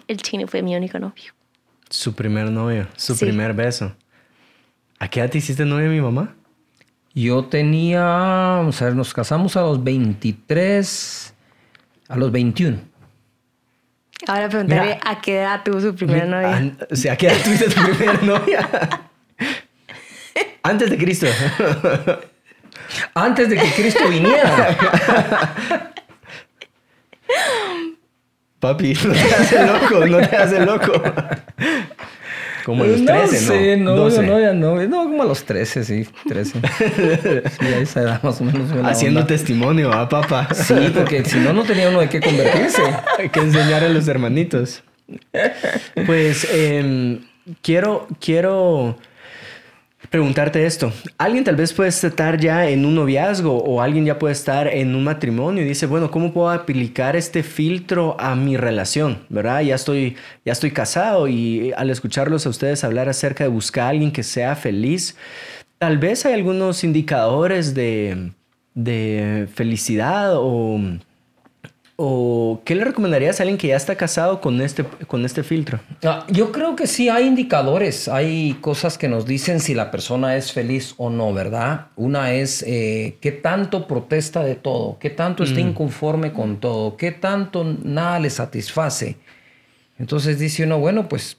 el 0.09 0.17
chino 0.19 0.47
fue 0.47 0.63
mi 0.63 0.77
único 0.77 0.99
novio. 0.99 1.33
Su 1.89 2.15
primer 2.15 2.51
novio, 2.51 2.89
su 2.97 3.17
primer 3.19 3.55
beso. 3.55 3.95
¿A 4.99 5.09
qué 5.09 5.21
edad 5.21 5.31
te 5.31 5.39
hiciste 5.39 5.65
novia 5.65 5.89
mi 5.89 6.01
mamá? 6.01 6.35
Yo 7.15 7.45
tenía, 7.45 8.05
vamos 8.05 8.81
a 8.81 8.87
ver, 8.87 8.95
nos 8.95 9.13
casamos 9.15 9.57
a 9.57 9.63
los 9.63 9.83
23, 9.83 11.35
a 12.09 12.17
los 12.17 12.31
21. 12.31 12.92
Ahora 14.27 14.49
preguntaré 14.49 14.99
a 15.05 15.21
qué 15.21 15.41
edad 15.41 15.63
tuvo 15.65 15.81
su 15.81 15.95
primera 15.95 16.27
novia. 16.27 16.77
o 16.91 16.97
sea, 16.97 17.15
¿a 17.15 17.17
qué 17.17 17.27
edad 17.27 17.37
tuviste 17.43 17.69
tu 17.71 17.83
primera 17.83 18.19
novia? 18.23 18.69
Antes 20.63 20.91
de 20.91 20.99
Cristo. 20.99 21.27
antes 23.15 23.49
de 23.49 23.57
que 23.57 23.71
Cristo 23.73 24.09
viniera. 24.09 25.93
Papi, 28.61 28.95
no 28.95 29.13
te 29.13 29.35
haces 29.35 29.67
loco, 29.67 30.07
no 30.07 30.29
te 30.29 30.37
haces 30.37 30.65
loco. 30.65 30.93
Como 32.65 32.85
a 32.85 32.87
los 32.87 33.05
13, 33.05 33.17
no 33.17 33.29
sé, 33.29 33.77
no, 33.77 33.97
12. 33.97 34.23
no, 34.23 34.41
ya 34.41 34.53
no, 34.53 34.77
no, 34.87 35.05
como 35.05 35.23
a 35.23 35.27
los 35.27 35.45
13, 35.45 35.85
sí, 35.85 36.07
13. 36.29 36.61
sí, 36.61 37.67
ahí 37.67 37.87
se 37.87 38.01
da 38.01 38.21
más 38.23 38.41
o 38.41 38.45
menos. 38.45 38.71
Haciendo 38.85 39.21
onda. 39.21 39.27
testimonio, 39.27 39.93
¿ah, 39.93 40.09
papá? 40.09 40.49
Sí, 40.55 40.75
porque 40.95 41.25
si 41.25 41.39
no, 41.39 41.53
no 41.53 41.65
tenía 41.65 41.89
uno 41.89 42.01
de 42.01 42.09
qué 42.09 42.21
convertirse. 42.21 42.83
Hay 43.19 43.29
que 43.29 43.41
enseñar 43.41 43.85
a 43.85 43.89
los 43.89 44.07
hermanitos. 44.09 44.83
Pues 46.07 46.47
em, 46.53 47.21
quiero, 47.63 48.07
quiero 48.21 48.97
preguntarte 50.13 50.67
esto. 50.67 50.93
Alguien 51.17 51.43
tal 51.43 51.57
vez 51.57 51.73
puede 51.73 51.89
estar 51.89 52.39
ya 52.39 52.69
en 52.69 52.85
un 52.85 52.95
noviazgo 52.95 53.57
o 53.65 53.81
alguien 53.81 54.05
ya 54.05 54.19
puede 54.19 54.35
estar 54.35 54.69
en 54.69 54.95
un 54.95 55.05
matrimonio 55.05 55.65
y 55.65 55.67
dice, 55.67 55.87
bueno, 55.87 56.11
¿cómo 56.11 56.35
puedo 56.35 56.51
aplicar 56.51 57.17
este 57.17 57.43
filtro 57.43 58.15
a 58.21 58.37
mi 58.37 58.59
relación? 58.59 59.25
¿Verdad? 59.31 59.63
Ya 59.63 59.75
estoy, 59.75 60.17
ya 60.45 60.53
estoy 60.53 60.71
casado 60.71 61.29
y 61.29 61.73
al 61.79 61.89
escucharlos 61.89 62.45
a 62.45 62.51
ustedes 62.51 62.85
hablar 62.85 63.09
acerca 63.09 63.45
de 63.45 63.49
buscar 63.49 63.87
a 63.87 63.89
alguien 63.89 64.13
que 64.13 64.23
sea 64.23 64.55
feliz, 64.55 65.17
tal 65.79 65.97
vez 65.97 66.27
hay 66.27 66.35
algunos 66.35 66.85
indicadores 66.85 67.75
de, 67.75 68.33
de 68.75 69.49
felicidad 69.55 70.35
o... 70.37 70.79
¿O 72.05 72.63
qué 72.65 72.75
le 72.75 72.85
recomendarías 72.85 73.39
a 73.39 73.45
alguien 73.45 73.57
que 73.57 73.69
ya 73.69 73.77
está 73.77 73.95
casado 73.95 74.41
con 74.41 74.61
este, 74.61 74.83
con 74.83 75.25
este 75.25 75.45
filtro? 75.45 75.79
Ah, 76.03 76.27
Yo 76.29 76.51
creo 76.51 76.75
que 76.75 76.89
sí 76.89 77.09
hay 77.09 77.29
indicadores, 77.29 78.09
hay 78.09 78.55
cosas 78.61 78.99
que 78.99 79.07
nos 79.07 79.25
dicen 79.25 79.61
si 79.61 79.73
la 79.73 79.93
persona 79.93 80.35
es 80.35 80.51
feliz 80.51 80.95
o 80.97 81.11
no, 81.11 81.33
¿verdad? 81.33 81.87
Una 81.95 82.33
es 82.33 82.65
eh, 82.67 83.19
qué 83.21 83.31
tanto 83.31 83.87
protesta 83.87 84.43
de 84.43 84.57
todo, 84.57 84.99
qué 84.99 85.11
tanto 85.11 85.45
está 85.45 85.61
inconforme 85.61 86.33
con 86.33 86.59
todo, 86.59 86.97
qué 86.97 87.13
tanto 87.13 87.63
nada 87.85 88.19
le 88.19 88.31
satisface. 88.31 89.19
Entonces 89.97 90.41
dice 90.41 90.65
uno, 90.65 90.81
bueno, 90.81 91.09
pues 91.09 91.37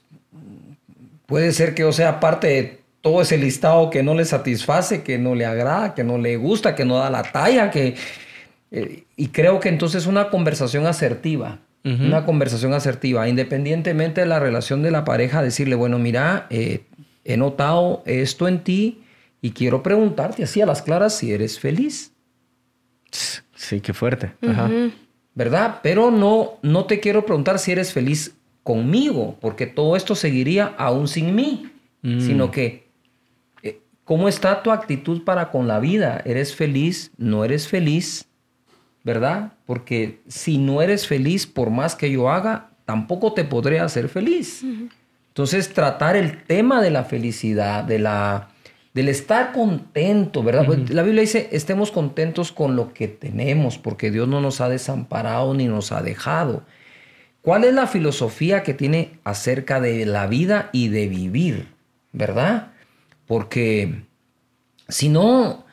puede 1.26 1.52
ser 1.52 1.74
que, 1.74 1.84
o 1.84 1.92
sea, 1.92 2.08
aparte 2.08 2.46
de 2.46 2.80
todo 3.02 3.20
ese 3.20 3.36
listado 3.36 3.90
que 3.90 4.02
no 4.02 4.14
le 4.14 4.24
satisface, 4.24 5.02
que 5.02 5.18
no 5.18 5.34
le 5.34 5.44
agrada, 5.44 5.92
que 5.92 6.04
no 6.04 6.16
le 6.16 6.38
gusta, 6.38 6.74
que 6.74 6.86
no 6.86 6.96
da 6.96 7.10
la 7.10 7.22
talla, 7.22 7.70
que... 7.70 7.96
eh, 8.76 9.04
y 9.16 9.28
creo 9.28 9.60
que 9.60 9.68
entonces 9.68 10.06
una 10.06 10.30
conversación 10.30 10.86
asertiva, 10.86 11.60
una 11.84 12.24
conversación 12.24 12.72
asertiva, 12.72 13.28
independientemente 13.28 14.22
de 14.22 14.26
la 14.26 14.40
relación 14.40 14.82
de 14.82 14.90
la 14.90 15.04
pareja, 15.04 15.42
decirle, 15.42 15.74
bueno, 15.74 15.98
mira, 15.98 16.46
eh, 16.48 16.86
he 17.24 17.36
notado 17.36 18.02
esto 18.06 18.48
en 18.48 18.64
ti 18.64 19.02
y 19.42 19.50
quiero 19.50 19.82
preguntarte 19.82 20.44
así 20.44 20.62
a 20.62 20.66
las 20.66 20.80
claras 20.80 21.14
si 21.14 21.30
eres 21.32 21.60
feliz. 21.60 22.12
Sí, 23.54 23.80
qué 23.80 23.92
fuerte. 23.92 24.32
Ajá. 24.48 24.70
¿verdad? 25.34 25.80
Pero 25.82 26.10
no, 26.10 26.58
no 26.62 26.86
te 26.86 27.00
quiero 27.00 27.26
preguntar 27.26 27.58
si 27.58 27.72
eres 27.72 27.92
feliz 27.92 28.36
conmigo, 28.62 29.36
porque 29.40 29.66
todo 29.66 29.94
esto 29.96 30.14
seguiría 30.14 30.74
aún 30.78 31.06
sin 31.06 31.34
mí, 31.34 31.70
sino 32.02 32.50
que, 32.50 32.88
eh, 33.62 33.80
¿cómo 34.04 34.28
está 34.28 34.62
tu 34.62 34.70
actitud 34.70 35.22
para 35.24 35.50
con 35.50 35.66
la 35.66 35.80
vida? 35.80 36.20
¿Eres 36.26 36.54
feliz? 36.54 37.10
¿No 37.16 37.44
eres 37.44 37.66
feliz? 37.66 38.26
¿Verdad? 39.04 39.52
Porque 39.66 40.22
si 40.26 40.58
no 40.58 40.82
eres 40.82 41.06
feliz, 41.06 41.46
por 41.46 41.70
más 41.70 41.94
que 41.94 42.10
yo 42.10 42.30
haga, 42.30 42.70
tampoco 42.84 43.32
te 43.34 43.44
podré 43.44 43.78
hacer 43.78 44.08
feliz. 44.08 44.64
Entonces, 45.28 45.72
tratar 45.72 46.16
el 46.16 46.42
tema 46.44 46.80
de 46.80 46.90
la 46.90 47.04
felicidad, 47.04 47.84
de 47.84 47.98
la, 47.98 48.48
del 48.94 49.08
estar 49.08 49.52
contento, 49.52 50.42
¿verdad? 50.42 50.64
Pues, 50.64 50.90
La 50.90 51.02
Biblia 51.02 51.22
dice, 51.22 51.48
estemos 51.52 51.90
contentos 51.90 52.52
con 52.52 52.76
lo 52.76 52.94
que 52.94 53.08
tenemos, 53.08 53.76
porque 53.76 54.10
Dios 54.10 54.28
no 54.28 54.40
nos 54.40 54.60
ha 54.60 54.68
desamparado 54.68 55.52
ni 55.52 55.66
nos 55.66 55.92
ha 55.92 56.00
dejado. 56.00 56.62
¿Cuál 57.42 57.64
es 57.64 57.74
la 57.74 57.86
filosofía 57.86 58.62
que 58.62 58.72
tiene 58.72 59.18
acerca 59.24 59.80
de 59.80 60.06
la 60.06 60.26
vida 60.28 60.70
y 60.72 60.88
de 60.88 61.08
vivir? 61.08 61.68
¿Verdad? 62.12 62.72
Porque 63.26 64.04
si 64.88 65.08
no, 65.08 65.63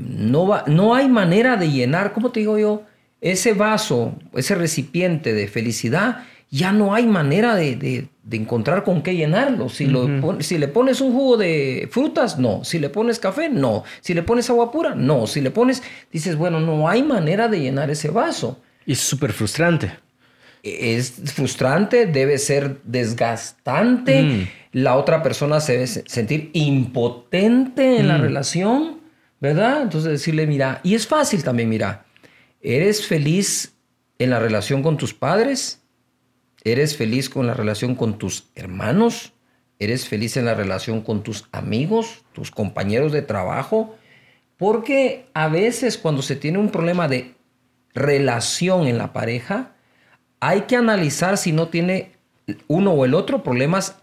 no, 0.00 0.46
va- 0.46 0.64
no 0.66 0.94
hay 0.94 1.08
manera 1.08 1.56
de 1.56 1.70
llenar, 1.70 2.12
¿cómo 2.12 2.30
te 2.30 2.40
digo 2.40 2.58
yo? 2.58 2.82
Ese 3.20 3.52
vaso, 3.54 4.14
ese 4.34 4.54
recipiente 4.54 5.32
de 5.34 5.48
felicidad, 5.48 6.24
ya 6.50 6.72
no 6.72 6.94
hay 6.94 7.06
manera 7.06 7.54
de, 7.54 7.76
de- 7.76 8.08
de 8.22 8.36
encontrar 8.36 8.84
con 8.84 9.02
qué 9.02 9.14
llenarlo. 9.16 9.68
Si, 9.68 9.86
lo 9.86 10.08
si 10.40 10.58
le 10.58 10.68
pones 10.68 11.00
un 11.00 11.12
jugo 11.12 11.36
de 11.36 11.88
frutas, 11.90 12.38
no. 12.38 12.62
Si 12.64 12.78
le 12.78 12.88
pones 12.88 13.18
café, 13.18 13.48
no. 13.48 13.82
Si 14.00 14.14
le 14.14 14.22
pones 14.22 14.48
agua 14.50 14.70
pura, 14.70 14.94
no. 14.94 15.26
Si 15.26 15.40
le 15.40 15.50
pones, 15.50 15.82
dices, 16.12 16.36
bueno, 16.36 16.60
no 16.60 16.88
hay 16.88 17.02
manera 17.02 17.48
de 17.48 17.60
llenar 17.60 17.90
ese 17.90 18.10
vaso. 18.10 18.58
Y 18.86 18.92
es 18.92 19.00
súper 19.00 19.32
frustrante. 19.32 19.92
Es 20.62 21.14
frustrante, 21.34 22.06
debe 22.06 22.38
ser 22.38 22.78
desgastante. 22.84 24.22
Mm. 24.22 24.48
La 24.72 24.96
otra 24.96 25.22
persona 25.22 25.60
se 25.60 25.72
debe 25.72 25.86
se- 25.86 26.04
sentir 26.06 26.50
impotente 26.52 27.98
en 27.98 28.08
la 28.08 28.18
Mm. 28.18 28.22
relación, 28.22 28.99
¿verdad? 29.40 29.82
Entonces 29.82 30.10
decirle, 30.12 30.46
mira, 30.46 30.80
y 30.82 30.94
es 30.94 31.06
fácil 31.06 31.42
también, 31.42 31.68
mira, 31.68 32.04
¿eres 32.60 33.06
feliz 33.06 33.74
en 34.18 34.30
la 34.30 34.38
relación 34.38 34.82
con 34.82 34.96
tus 34.96 35.14
padres? 35.14 35.82
¿Eres 36.62 36.96
feliz 36.96 37.30
con 37.30 37.46
la 37.46 37.54
relación 37.54 37.94
con 37.94 38.18
tus 38.18 38.50
hermanos? 38.54 39.32
¿Eres 39.78 40.06
feliz 40.06 40.36
en 40.36 40.44
la 40.44 40.54
relación 40.54 41.00
con 41.00 41.22
tus 41.22 41.48
amigos, 41.52 42.22
tus 42.32 42.50
compañeros 42.50 43.12
de 43.12 43.22
trabajo? 43.22 43.96
Porque 44.58 45.26
a 45.32 45.48
veces 45.48 45.96
cuando 45.96 46.20
se 46.20 46.36
tiene 46.36 46.58
un 46.58 46.70
problema 46.70 47.08
de 47.08 47.34
relación 47.94 48.86
en 48.86 48.98
la 48.98 49.14
pareja, 49.14 49.72
hay 50.38 50.62
que 50.62 50.76
analizar 50.76 51.38
si 51.38 51.52
no 51.52 51.68
tiene 51.68 52.12
uno 52.68 52.92
o 52.92 53.06
el 53.06 53.14
otro 53.14 53.42
problemas 53.42 53.96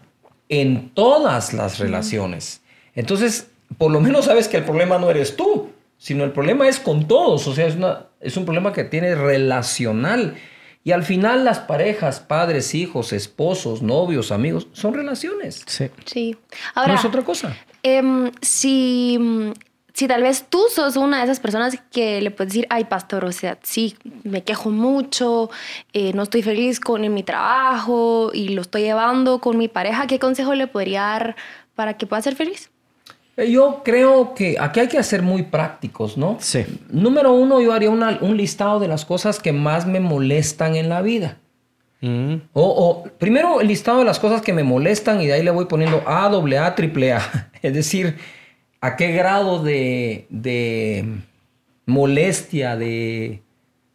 en 0.48 0.90
todas 0.90 1.52
las 1.52 1.78
relaciones. 1.78 2.62
Entonces, 2.94 3.50
por 3.76 3.90
lo 3.92 4.00
menos 4.00 4.24
sabes 4.24 4.48
que 4.48 4.56
el 4.56 4.64
problema 4.64 4.98
no 4.98 5.10
eres 5.10 5.36
tú, 5.36 5.70
sino 5.98 6.24
el 6.24 6.32
problema 6.32 6.68
es 6.68 6.78
con 6.80 7.06
todos. 7.08 7.46
O 7.46 7.54
sea, 7.54 7.66
es, 7.66 7.74
una- 7.76 8.06
es 8.20 8.36
un 8.36 8.44
problema 8.44 8.72
que 8.72 8.84
tiene 8.84 9.14
relacional. 9.14 10.36
Y 10.84 10.92
al 10.92 11.02
final 11.02 11.44
las 11.44 11.58
parejas, 11.58 12.20
padres, 12.20 12.74
hijos, 12.74 13.12
esposos, 13.12 13.82
novios, 13.82 14.32
amigos, 14.32 14.68
son 14.72 14.94
relaciones. 14.94 15.62
Sí. 15.66 15.90
Sí. 16.06 16.30
no 16.32 16.58
Ahora, 16.82 16.94
es 16.94 17.04
otra 17.04 17.22
cosa. 17.22 17.54
em, 17.82 18.30
si, 18.40 19.18
si 19.92 20.06
tal 20.08 20.22
vez 20.22 20.46
tú 20.48 20.62
sos 20.74 20.96
una 20.96 21.18
de 21.18 21.24
esas 21.24 21.40
personas 21.40 21.76
que 21.92 22.22
le 22.22 22.30
puedes 22.30 22.52
decir, 22.54 22.66
ay, 22.70 22.84
pastor, 22.84 23.24
o 23.26 23.32
sea, 23.32 23.58
sí, 23.62 23.96
me 24.22 24.44
quejo 24.44 24.70
mucho, 24.70 25.50
eh, 25.92 26.12
no 26.14 26.22
estoy 26.22 26.42
feliz 26.42 26.80
con 26.80 27.12
mi 27.12 27.22
trabajo 27.22 28.30
y 28.32 28.50
lo 28.50 28.62
estoy 28.62 28.82
llevando 28.82 29.40
con 29.40 29.58
mi 29.58 29.68
pareja, 29.68 30.06
¿qué 30.06 30.18
consejo 30.18 30.54
le 30.54 30.68
podría 30.68 31.02
dar 31.02 31.36
para 31.74 31.98
que 31.98 32.06
pueda 32.06 32.22
ser 32.22 32.34
feliz? 32.36 32.70
Yo 33.46 33.82
creo 33.84 34.34
que 34.34 34.56
aquí 34.58 34.80
hay 34.80 34.88
que 34.88 35.02
ser 35.02 35.22
muy 35.22 35.42
prácticos, 35.44 36.16
¿no? 36.18 36.36
Sí. 36.40 36.64
Número 36.90 37.32
uno, 37.32 37.60
yo 37.60 37.72
haría 37.72 37.90
una- 37.90 38.18
un 38.20 38.36
listado 38.36 38.80
de 38.80 38.88
las 38.88 39.04
cosas 39.04 39.38
que 39.38 39.52
más 39.52 39.86
me 39.86 40.00
molestan 40.00 40.74
en 40.74 40.88
la 40.88 41.02
vida. 41.02 41.38
Mm. 42.00 42.34
O, 42.52 42.62
o, 42.62 43.02
primero 43.18 43.60
el 43.60 43.68
listado 43.68 43.98
de 44.00 44.04
las 44.04 44.18
cosas 44.18 44.40
que 44.42 44.52
me 44.52 44.62
molestan 44.64 45.20
y 45.20 45.26
de 45.26 45.32
ahí 45.34 45.42
le 45.42 45.50
voy 45.50 45.66
poniendo 45.66 46.02
A, 46.06 46.28
doble 46.28 46.58
A, 46.58 46.74
triple 46.74 47.12
A. 47.12 47.50
Es 47.62 47.74
decir, 47.74 48.16
a 48.80 48.96
qué 48.96 49.12
grado 49.12 49.62
de, 49.62 50.26
de 50.30 51.04
molestia 51.86 52.76
de, 52.76 53.42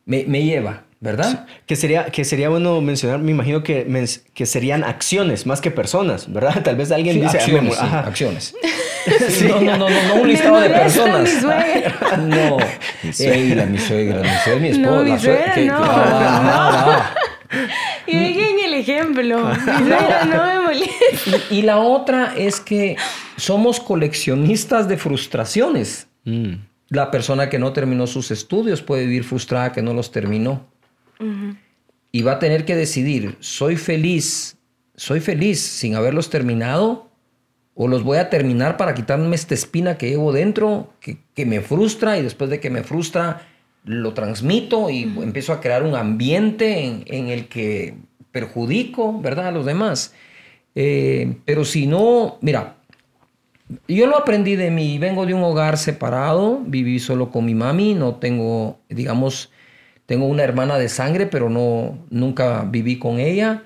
me, 0.06 0.26
me 0.28 0.44
lleva, 0.44 0.84
¿verdad? 1.04 1.46
Que 1.66 1.76
sería, 1.76 2.06
que 2.06 2.24
sería 2.24 2.48
bueno 2.48 2.80
mencionar, 2.80 3.20
me 3.20 3.32
imagino 3.32 3.62
que, 3.62 3.86
que 4.34 4.46
serían 4.46 4.86
acciones 4.86 5.46
más 5.46 5.60
que 5.60 5.70
personas, 5.70 6.32
¿verdad? 6.32 6.62
Tal 6.64 6.78
vez 6.78 6.92
alguien 6.92 7.16
Sí, 7.16 7.22
dice... 7.22 7.76
ah, 7.78 8.06
acciones, 8.08 8.56
sí. 9.30 9.48
No, 9.50 9.60
no, 9.60 9.78
no, 9.78 9.90
no, 9.90 10.08
no 10.08 10.16
un 10.22 10.28
listado 10.30 10.62
de 10.62 10.70
personas. 10.70 11.24
mi 11.24 11.40
suegra. 11.42 12.18
No. 12.24 12.58
Ey, 13.20 13.54
la 13.54 13.66
mi 13.66 13.78
suegra, 13.80 14.22
mi 14.22 14.30
suegra, 14.46 14.62
mi 14.62 14.68
esposa. 14.70 14.90
No, 14.92 15.04
mi 15.04 15.20
suegra 15.20 15.56
no. 15.58 15.78
ah. 15.78 17.14
Y 18.08 18.18
dejen 18.18 18.60
el 18.64 18.74
ejemplo. 18.76 19.50
Mi 19.50 19.56
suegra 19.56 20.26
no 20.26 20.46
me 20.46 20.60
molesta. 20.62 21.38
Y, 21.50 21.58
y 21.58 21.62
la 21.64 21.80
otra 21.80 22.34
es 22.38 22.62
que 22.62 22.96
somos 23.36 23.82
coleccionistas 23.82 24.88
de 24.88 24.96
frustraciones. 24.96 26.08
Mm. 26.24 26.54
La 26.88 27.12
persona 27.12 27.50
que 27.50 27.60
no 27.60 27.74
terminó 27.74 28.08
sus 28.08 28.32
estudios 28.32 28.82
puede 28.82 29.06
vivir 29.06 29.26
frustrada 29.26 29.74
que 29.74 29.82
no 29.82 29.94
los 29.94 30.12
terminó. 30.14 30.72
Y 32.12 32.22
va 32.22 32.34
a 32.34 32.40
tener 32.40 32.66
que 32.66 32.76
decidir, 32.76 33.38
¿soy 33.40 33.76
feliz? 33.76 34.58
¿Soy 34.96 35.20
feliz 35.20 35.60
sin 35.60 35.96
haberlos 35.96 36.30
terminado? 36.30 37.10
¿O 37.74 37.88
los 37.88 38.04
voy 38.04 38.18
a 38.18 38.30
terminar 38.30 38.78
para 38.78 38.94
quitarme 38.94 39.36
esta 39.36 39.56
espina 39.56 39.98
que 39.98 40.10
llevo 40.10 40.32
dentro, 40.32 40.94
que, 41.00 41.18
que 41.34 41.46
me 41.46 41.62
frustra 41.62 42.18
y 42.20 42.22
después 42.22 42.50
de 42.50 42.60
que 42.60 42.70
me 42.70 42.84
frustra 42.84 43.48
lo 43.86 44.14
transmito 44.14 44.90
y 44.90 45.04
empiezo 45.04 45.54
a 45.54 45.60
crear 45.60 45.84
un 45.84 45.96
ambiente 45.96 46.86
en, 46.86 47.04
en 47.08 47.28
el 47.28 47.48
que 47.48 47.96
perjudico, 48.32 49.20
¿verdad? 49.22 49.48
A 49.48 49.52
los 49.52 49.66
demás. 49.66 50.14
Eh, 50.76 51.38
pero 51.46 51.66
si 51.66 51.86
no, 51.88 52.38
mira, 52.42 52.78
yo 53.88 54.08
lo 54.08 54.18
aprendí 54.18 54.56
de 54.56 54.72
mí, 54.72 54.98
vengo 54.98 55.26
de 55.26 55.34
un 55.34 55.44
hogar 55.44 55.78
separado, 55.78 56.62
viví 56.66 57.00
solo 57.00 57.30
con 57.30 57.46
mi 57.46 57.56
mami, 57.56 57.94
no 57.94 58.16
tengo, 58.16 58.80
digamos, 58.90 59.52
Tengo 60.06 60.26
una 60.26 60.44
hermana 60.44 60.78
de 60.78 60.90
sangre, 60.90 61.28
pero 61.28 61.50
no, 61.50 61.98
nunca 62.10 62.66
viví 62.70 63.00
con 63.00 63.20
ella. 63.20 63.64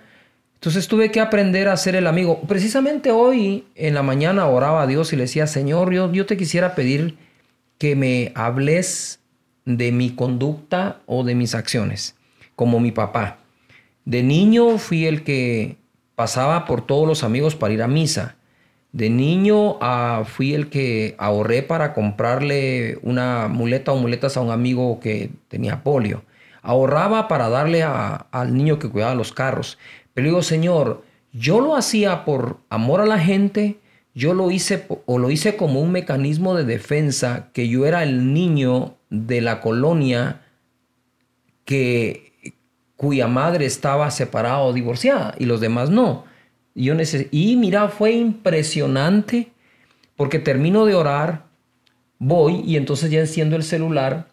Entonces 0.55 0.87
tuve 0.87 1.11
que 1.11 1.19
aprender 1.19 1.67
a 1.67 1.77
ser 1.77 1.95
el 1.95 2.07
amigo. 2.07 2.41
Precisamente 2.47 3.11
hoy 3.11 3.65
en 3.75 3.93
la 3.93 4.03
mañana 4.03 4.47
oraba 4.47 4.83
a 4.83 4.87
Dios 4.87 5.13
y 5.13 5.15
le 5.15 5.23
decía, 5.23 5.47
Señor, 5.47 5.93
yo, 5.93 6.11
yo 6.11 6.25
te 6.25 6.37
quisiera 6.37 6.75
pedir 6.75 7.15
que 7.77 7.95
me 7.95 8.31
hables 8.35 9.19
de 9.65 9.91
mi 9.91 10.11
conducta 10.11 11.01
o 11.05 11.23
de 11.23 11.35
mis 11.35 11.53
acciones, 11.53 12.15
como 12.55 12.79
mi 12.79 12.91
papá. 12.91 13.37
De 14.05 14.23
niño 14.23 14.77
fui 14.77 15.05
el 15.05 15.23
que 15.23 15.77
pasaba 16.15 16.65
por 16.65 16.85
todos 16.85 17.07
los 17.07 17.23
amigos 17.23 17.55
para 17.55 17.73
ir 17.73 17.83
a 17.83 17.87
misa. 17.87 18.37
De 18.93 19.09
niño 19.09 19.77
ah, 19.81 20.23
fui 20.25 20.53
el 20.53 20.69
que 20.69 21.15
ahorré 21.19 21.61
para 21.61 21.93
comprarle 21.93 22.97
una 23.03 23.47
muleta 23.47 23.91
o 23.91 23.97
muletas 23.97 24.37
a 24.37 24.41
un 24.41 24.49
amigo 24.49 24.99
que 24.99 25.29
tenía 25.49 25.83
polio. 25.83 26.23
Ahorraba 26.67 27.29
para 27.29 27.47
darle 27.47 27.81
al 27.81 28.53
niño 28.53 28.77
que 28.77 28.89
cuidaba 28.89 29.15
los 29.15 29.31
carros. 29.31 29.77
Pero 30.13 30.27
digo, 30.27 30.41
Señor, 30.43 31.01
yo 31.31 31.61
lo 31.61 31.77
hacía 31.77 32.25
por 32.25 32.57
amor 32.69 32.99
a 32.99 33.05
la 33.05 33.19
gente, 33.19 33.79
yo 34.13 34.33
lo 34.33 34.51
hice 34.51 34.85
o 35.05 35.17
lo 35.17 35.31
hice 35.31 35.55
como 35.55 35.79
un 35.79 35.93
mecanismo 35.93 36.55
de 36.55 36.65
defensa, 36.65 37.51
que 37.53 37.69
yo 37.69 37.85
era 37.85 38.03
el 38.03 38.33
niño 38.33 38.97
de 39.09 39.39
la 39.39 39.61
colonia 39.61 40.41
que 41.63 42.33
cuya 42.97 43.29
madre 43.29 43.65
estaba 43.65 44.11
separada 44.11 44.59
o 44.59 44.73
divorciada 44.73 45.35
y 45.39 45.45
los 45.45 45.61
demás 45.61 45.89
no. 45.89 46.25
Yo 46.75 46.95
y 47.31 47.55
mira, 47.55 47.87
fue 47.87 48.11
impresionante 48.11 49.53
porque 50.17 50.37
termino 50.37 50.85
de 50.85 50.95
orar, 50.95 51.45
voy 52.19 52.61
y 52.65 52.75
entonces 52.75 53.09
ya 53.09 53.21
enciendo 53.21 53.55
el 53.55 53.63
celular 53.63 54.27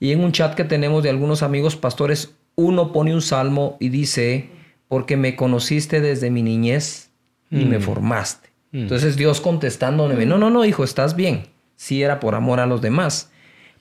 y 0.00 0.12
en 0.12 0.22
un 0.22 0.32
chat 0.32 0.54
que 0.54 0.64
tenemos 0.64 1.02
de 1.02 1.10
algunos 1.10 1.42
amigos 1.42 1.76
pastores, 1.76 2.34
uno 2.54 2.92
pone 2.92 3.14
un 3.14 3.22
salmo 3.22 3.76
y 3.80 3.88
dice, 3.88 4.48
porque 4.88 5.16
me 5.16 5.36
conociste 5.36 6.00
desde 6.00 6.30
mi 6.30 6.42
niñez 6.42 7.10
y 7.50 7.64
me 7.64 7.78
mm. 7.78 7.82
formaste. 7.82 8.48
Mm. 8.72 8.78
Entonces 8.78 9.16
Dios 9.16 9.40
contestándome, 9.40 10.26
no, 10.26 10.38
no, 10.38 10.50
no, 10.50 10.64
hijo, 10.64 10.84
estás 10.84 11.16
bien. 11.16 11.46
Sí 11.76 12.02
era 12.02 12.20
por 12.20 12.34
amor 12.34 12.60
a 12.60 12.66
los 12.66 12.80
demás. 12.80 13.30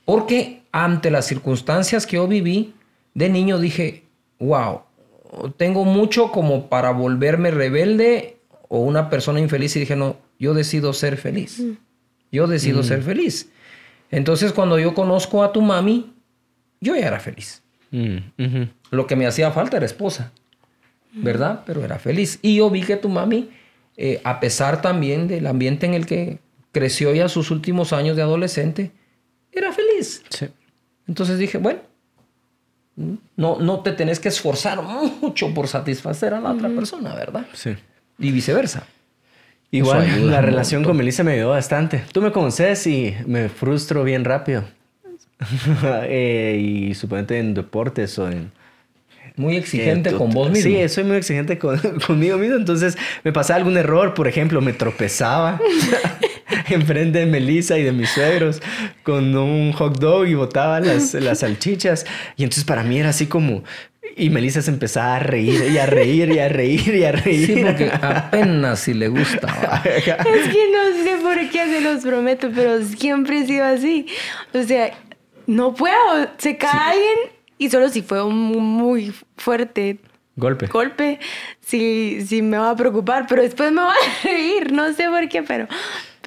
Porque 0.06 0.62
ante 0.72 1.12
las 1.12 1.26
circunstancias 1.26 2.06
que 2.06 2.18
yo 2.18 2.28
viví, 2.28 2.74
de 3.14 3.30
niño 3.30 3.60
dije, 3.60 4.04
wow, 4.40 4.82
tengo 5.58 5.86
mucho 5.86 6.32
como 6.32 6.70
para 6.70 6.92
volverme 6.92 7.52
rebelde 7.52 8.38
o 8.70 8.80
una 8.80 9.10
persona 9.10 9.40
infeliz 9.40 9.76
y 9.76 9.82
dije, 9.82 9.96
no, 9.96 10.18
yo 10.40 10.54
decido 10.54 10.94
ser 10.94 11.18
feliz. 11.18 11.60
Mm. 11.60 11.72
Yo 12.32 12.48
decido 12.48 12.84
ser 12.84 13.04
feliz. 13.04 13.50
Entonces 14.12 14.54
cuando 14.54 14.80
yo 14.80 14.94
conozco 14.94 15.44
a 15.44 15.52
tu 15.52 15.62
mami, 15.62 16.14
yo 16.80 16.96
ya 16.96 17.08
era 17.08 17.20
feliz. 17.20 17.64
Lo 18.92 19.08
que 19.08 19.16
me 19.16 19.28
hacía 19.28 19.52
falta 19.52 19.78
era 19.78 19.86
esposa. 19.86 20.32
¿verdad? 21.14 21.64
Pero 21.66 21.84
era 21.84 22.00
feliz. 22.00 22.40
Y 22.42 22.58
yo 22.58 22.70
vi 22.70 22.82
que 22.82 22.96
tu 22.96 23.10
mami, 23.10 23.50
eh, 23.96 24.22
a 24.24 24.40
pesar 24.40 24.82
también 24.82 25.28
del 25.28 25.48
ambiente 25.48 25.86
en 25.86 25.94
el 25.94 26.06
que 26.06 26.40
creció 26.72 27.14
ya 27.14 27.28
sus 27.30 27.52
últimos 27.52 27.94
años 27.94 28.16
de 28.16 28.22
adolescente, 28.22 28.92
era 29.52 29.72
feliz. 29.72 30.24
Sí. 30.30 30.48
Entonces 31.08 31.40
dije, 31.40 31.58
bueno, 31.58 31.80
no, 33.36 33.60
no 33.60 33.82
te 33.82 33.92
tenés 33.94 34.20
que 34.20 34.30
esforzar 34.30 34.82
mucho 35.22 35.54
por 35.54 35.68
satisfacer 35.68 36.34
a 36.34 36.42
la 36.42 36.52
otra 36.52 36.70
persona, 36.70 37.16
¿verdad? 37.16 37.46
Sí. 37.54 37.76
Y 38.20 38.32
viceversa. 38.32 38.86
Igual, 39.72 40.32
la 40.32 40.42
relación 40.42 40.84
con 40.84 40.96
Melissa 40.96 41.24
me 41.24 41.34
ayudó 41.34 41.50
bastante. 41.50 42.04
Tú 42.12 42.22
me 42.22 42.32
conoces 42.32 42.88
y 42.88 43.16
me 43.26 43.50
frustro 43.50 44.04
bien 44.04 44.26
rápido. 44.26 44.64
Eh, 46.10 46.58
y 46.60 46.96
suponete 46.96 47.38
en 47.38 47.54
deportes 47.54 48.18
o 48.18 48.28
en 48.28 48.52
muy 49.38 49.56
exigente 49.56 50.12
con 50.14 50.32
vos 50.32 50.50
mismo. 50.50 50.72
Sí, 50.72 50.90
soy 50.90 51.04
muy 51.04 51.18
exigente 51.18 51.58
conmigo 52.08 52.38
mismo. 52.38 52.56
Entonces 52.56 52.98
me 53.24 53.32
pasaba 53.32 53.58
algún 53.58 53.78
error, 53.78 54.14
por 54.14 54.28
ejemplo, 54.28 54.62
me 54.62 54.74
tropezaba 54.74 55.62
enfrente 56.70 57.20
de 57.20 57.25
Melissa 57.25 57.77
y 57.77 57.84
de 57.84 57.92
mis 57.92 58.10
suegros 58.10 58.62
con 59.04 59.36
un 59.36 59.74
hot 59.74 60.00
dog 60.00 60.27
y 60.27 60.36
botaba 60.36 60.80
las, 60.80 61.13
las 61.15 61.39
salchichas. 61.39 62.06
Y 62.36 62.43
entonces 62.43 62.63
para 62.63 62.84
mí 62.84 63.00
era 63.00 63.10
así 63.10 63.28
como... 63.28 63.63
Y 64.15 64.32
Melissa 64.32 64.63
se 64.63 64.72
empezaba 64.72 65.17
a 65.17 65.19
reír 65.19 65.69
y 65.72 65.78
a 65.78 65.86
reír 65.86 66.30
y 66.30 66.39
a 66.39 66.50
reír 66.50 66.95
y 66.95 67.04
a 67.04 67.12
reír. 67.12 67.45
Sí, 67.45 67.62
porque 67.63 67.91
apenas 68.02 68.80
si 68.80 68.95
le 68.95 69.10
gustaba. 69.10 69.84
es 69.86 70.04
que 70.04 70.72
no 70.72 71.04
sé 71.04 71.17
por 71.22 71.50
qué 71.52 71.65
se 71.65 71.82
los 71.82 72.04
prometo, 72.04 72.50
pero 72.56 72.84
siempre 72.84 73.41
he 73.41 73.45
sido 73.45 73.65
así. 73.65 74.08
O 74.54 74.63
sea, 74.63 74.91
no 75.45 75.76
puedo. 75.76 76.30
Se 76.38 76.58
cae 76.58 76.72
alguien 76.72 77.17
y 77.60 77.69
solo 77.69 77.89
si 77.89 78.02
fue 78.02 78.24
un 78.24 78.36
muy 78.36 79.13
fuerte 79.36 80.00
golpe. 80.38 80.67
Golpe, 80.67 81.19
sí, 81.60 82.19
sí 82.26 82.41
me 82.41 82.58
va 82.58 82.69
a 82.69 82.76
preocupar, 82.76 83.26
pero 83.28 83.41
después 83.41 83.72
me 83.72 83.82
va 83.82 83.91
a 83.91 84.24
reír, 84.24 84.72
no 84.72 84.93
sé 84.93 85.10
por 85.10 85.28
qué, 85.28 85.41
pero, 85.43 85.67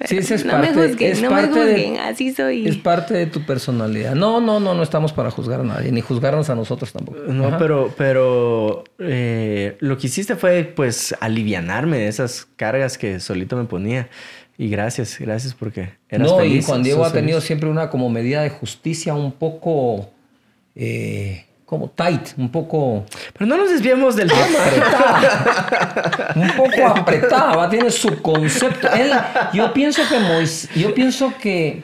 sí, 0.05 0.17
es 0.17 0.45
no 0.45 0.51
parte, 0.51 0.73
me 0.73 0.87
juzguen, 0.87 1.21
no 1.21 1.31
me 1.31 1.47
juzguen, 1.47 1.97
así 1.99 2.33
soy. 2.33 2.67
Es 2.67 2.77
parte 2.77 3.13
de 3.13 3.25
tu 3.25 3.45
personalidad. 3.45 4.15
No, 4.15 4.41
no, 4.41 4.59
no, 4.59 4.73
no 4.73 4.83
estamos 4.83 5.13
para 5.13 5.31
juzgar 5.31 5.61
a 5.61 5.63
nadie, 5.63 5.91
ni 5.91 6.01
juzgarnos 6.01 6.49
a 6.49 6.55
nosotros 6.55 6.91
tampoco. 6.91 7.19
No, 7.27 7.57
pero, 7.57 7.93
pero 7.97 8.83
eh, 8.99 9.77
lo 9.79 9.97
que 9.97 10.07
hiciste 10.07 10.35
fue 10.35 10.63
pues 10.63 11.15
alivianarme 11.19 11.97
de 11.99 12.07
esas 12.07 12.47
cargas 12.55 12.97
que 12.97 13.19
solito 13.19 13.55
me 13.55 13.65
ponía. 13.65 14.09
Y 14.57 14.69
gracias, 14.69 15.17
gracias 15.19 15.53
porque 15.55 15.93
eras 16.07 16.29
no, 16.29 16.43
y 16.45 16.61
Juan 16.61 16.83
Diego 16.83 17.03
ha 17.03 17.11
tenido 17.11 17.41
siempre 17.41 17.67
una 17.67 17.89
como 17.89 18.09
medida 18.09 18.43
de 18.43 18.49
justicia 18.49 19.15
un 19.15 19.31
poco 19.31 20.11
eh, 20.75 21.45
como 21.71 21.89
tight, 21.89 22.37
un 22.37 22.51
poco... 22.51 23.05
Pero 23.31 23.45
no 23.45 23.55
nos 23.55 23.69
desviemos 23.69 24.17
del 24.17 24.27
tema. 24.27 24.41
un 26.35 26.51
poco 26.57 26.85
apretada, 26.85 27.69
tiene 27.69 27.89
su 27.89 28.21
concepto. 28.21 28.89
yo 29.53 29.71
pienso 29.71 30.01
que 30.09 30.19
yo 30.77 30.93
pienso 30.93 31.33
que... 31.41 31.83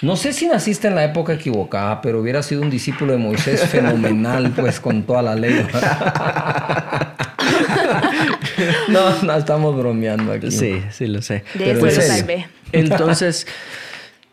No 0.00 0.16
sé 0.16 0.32
si 0.32 0.48
naciste 0.48 0.88
en 0.88 0.96
la 0.96 1.04
época 1.04 1.34
equivocada, 1.34 2.00
pero 2.00 2.20
hubiera 2.20 2.42
sido 2.42 2.62
un 2.62 2.70
discípulo 2.70 3.12
de 3.12 3.18
Moisés 3.18 3.60
fenomenal, 3.68 4.50
pues, 4.56 4.80
con 4.80 5.04
toda 5.04 5.22
la 5.22 5.36
ley. 5.36 5.64
no, 8.88 9.22
no, 9.22 9.36
estamos 9.36 9.76
bromeando 9.76 10.32
aquí. 10.32 10.50
Sí, 10.50 10.82
sí, 10.90 11.06
lo 11.06 11.22
sé. 11.22 11.44
De 11.54 11.70
eso 11.70 11.86
lo 11.86 11.92
salvé. 11.92 12.48
Entonces... 12.72 13.46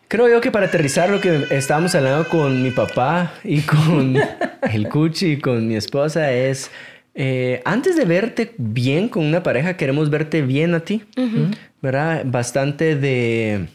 Creo 0.07 0.29
yo 0.29 0.39
que 0.39 0.51
para 0.51 0.67
aterrizar 0.67 1.09
lo 1.09 1.19
que 1.19 1.47
estábamos 1.49 1.93
hablando 1.93 2.29
con 2.29 2.63
mi 2.63 2.71
papá 2.71 3.33
y 3.43 3.59
con 3.59 4.15
el 4.71 4.87
Cuchi 4.87 5.33
y 5.33 5.39
con 5.39 5.67
mi 5.67 5.75
esposa 5.75 6.31
es, 6.31 6.71
eh, 7.13 7.61
antes 7.65 7.97
de 7.97 8.05
verte 8.05 8.53
bien 8.57 9.09
con 9.09 9.25
una 9.25 9.43
pareja, 9.43 9.75
queremos 9.75 10.09
verte 10.09 10.41
bien 10.43 10.73
a 10.75 10.79
ti, 10.79 11.03
¿verdad? 11.81 12.23
Bastante 12.25 12.95
de 12.95 13.67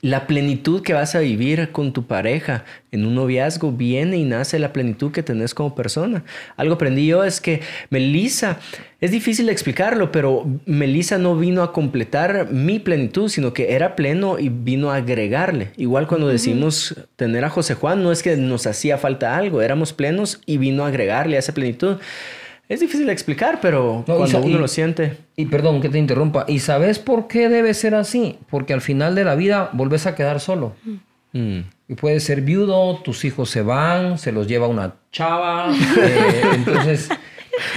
la 0.00 0.26
plenitud 0.26 0.82
que 0.82 0.94
vas 0.94 1.14
a 1.14 1.20
vivir 1.20 1.70
con 1.70 1.92
tu 1.92 2.06
pareja 2.06 2.64
en 2.90 3.04
un 3.04 3.14
noviazgo 3.14 3.72
viene 3.72 4.16
y 4.16 4.24
nace 4.24 4.58
la 4.58 4.72
plenitud 4.72 5.12
que 5.12 5.22
tenés 5.22 5.54
como 5.54 5.74
persona. 5.74 6.24
Algo 6.56 6.74
aprendí 6.74 7.06
yo 7.06 7.24
es 7.24 7.40
que 7.40 7.60
Melissa, 7.90 8.58
es 9.00 9.10
difícil 9.10 9.48
explicarlo, 9.48 10.10
pero 10.10 10.46
Melissa 10.66 11.18
no 11.18 11.36
vino 11.36 11.62
a 11.62 11.72
completar 11.72 12.50
mi 12.50 12.78
plenitud, 12.78 13.28
sino 13.28 13.52
que 13.52 13.72
era 13.72 13.94
pleno 13.94 14.38
y 14.38 14.48
vino 14.48 14.90
a 14.90 14.96
agregarle. 14.96 15.70
Igual 15.76 16.06
cuando 16.06 16.28
decimos 16.28 16.96
tener 17.16 17.44
a 17.44 17.50
José 17.50 17.74
Juan, 17.74 18.02
no 18.02 18.12
es 18.12 18.22
que 18.22 18.36
nos 18.36 18.66
hacía 18.66 18.98
falta 18.98 19.36
algo, 19.36 19.62
éramos 19.62 19.92
plenos 19.92 20.40
y 20.46 20.56
vino 20.58 20.84
a 20.84 20.88
agregarle 20.88 21.36
a 21.36 21.40
esa 21.40 21.54
plenitud. 21.54 21.98
Es 22.72 22.80
difícil 22.80 23.04
de 23.04 23.12
explicar, 23.12 23.58
pero 23.60 24.02
cuando 24.06 24.40
uno 24.40 24.58
lo 24.60 24.66
siente. 24.66 25.18
Y 25.36 25.44
perdón 25.44 25.82
que 25.82 25.90
te 25.90 25.98
interrumpa. 25.98 26.46
¿Y 26.48 26.60
sabes 26.60 26.98
por 26.98 27.28
qué 27.28 27.50
debe 27.50 27.74
ser 27.74 27.94
así? 27.94 28.38
Porque 28.48 28.72
al 28.72 28.80
final 28.80 29.14
de 29.14 29.24
la 29.24 29.34
vida 29.34 29.68
volvés 29.74 30.06
a 30.06 30.14
quedar 30.14 30.40
solo. 30.40 30.72
Mm. 31.32 31.58
Y 31.88 31.94
puedes 31.96 32.24
ser 32.24 32.40
viudo, 32.40 32.96
tus 33.04 33.26
hijos 33.26 33.50
se 33.50 33.60
van, 33.60 34.16
se 34.16 34.32
los 34.32 34.46
lleva 34.46 34.68
una 34.68 34.94
chava. 35.10 35.70
Eh, 35.98 36.42
entonces, 36.54 37.10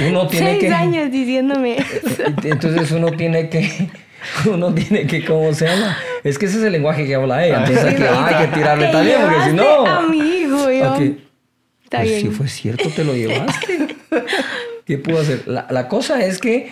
uno 0.08 0.28
tiene 0.30 0.52
Seis 0.52 0.60
que. 0.62 0.74
años 0.74 1.12
diciéndome 1.12 1.76
Entonces, 2.46 2.90
uno 2.94 3.12
tiene 3.12 3.50
que. 3.50 3.90
Uno 4.50 4.74
tiene 4.74 5.08
que, 5.08 5.26
¿cómo 5.26 5.54
se 5.54 5.66
llama? 5.66 5.98
Es 6.24 6.40
que 6.40 6.46
ese 6.46 6.60
es 6.60 6.64
el 6.64 6.72
lenguaje 6.72 7.06
que 7.06 7.16
habla 7.16 7.46
ella. 7.46 7.66
Entonces 7.66 7.84
hay 7.84 7.96
que, 7.96 8.08
hay 8.08 8.46
que 8.46 8.56
tirarle 8.56 8.88
también, 8.88 9.18
porque 9.22 9.50
si 9.50 9.54
no. 9.58 9.86
A 9.86 10.04
mi 10.04 10.20
hijo, 10.20 10.72
yo. 10.72 10.96
Está 11.84 12.00
pues 12.00 12.22
Si 12.22 12.30
fue 12.30 12.48
cierto, 12.48 12.90
te 12.90 13.04
lo 13.04 13.14
llevaste. 13.14 13.96
¿Qué 14.86 15.00
puedo 15.00 15.19
hacer? 15.19 15.48
La, 15.48 15.88
cosa 15.88 16.24
es 16.24 16.39
que 16.39 16.71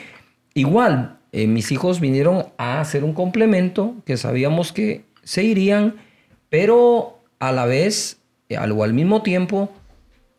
igual 0.54 1.18
eh, 1.32 1.48
mis 1.48 1.72
hijos 1.72 2.00
vinieron 2.00 2.46
a 2.58 2.80
hacer 2.80 3.04
un 3.04 3.14
complemento 3.14 3.96
que 4.06 4.18
sabíamos 4.18 4.72
que 4.72 5.04
se 5.24 5.44
irían, 5.44 5.96
pero 6.50 7.20
a 7.40 7.52
la 7.52 7.66
vez, 7.66 8.20
eh, 8.50 8.58
o 8.58 8.84
al 8.84 8.94
mismo 8.94 9.24
tiempo, 9.24 9.72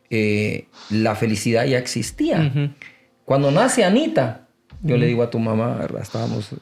eh, 0.09 0.67
la 0.89 1.17
felicidad 1.17 1.65
ya 1.65 1.79
existía. 1.79 2.73
Cuando 3.25 3.51
nace 3.51 3.85
Anita, 3.85 4.47
yo 4.83 4.97
le 4.97 5.07
digo 5.07 5.25
a 5.25 5.31
tu 5.31 5.41
mamá, 5.41 5.87
estábamos 6.01 6.55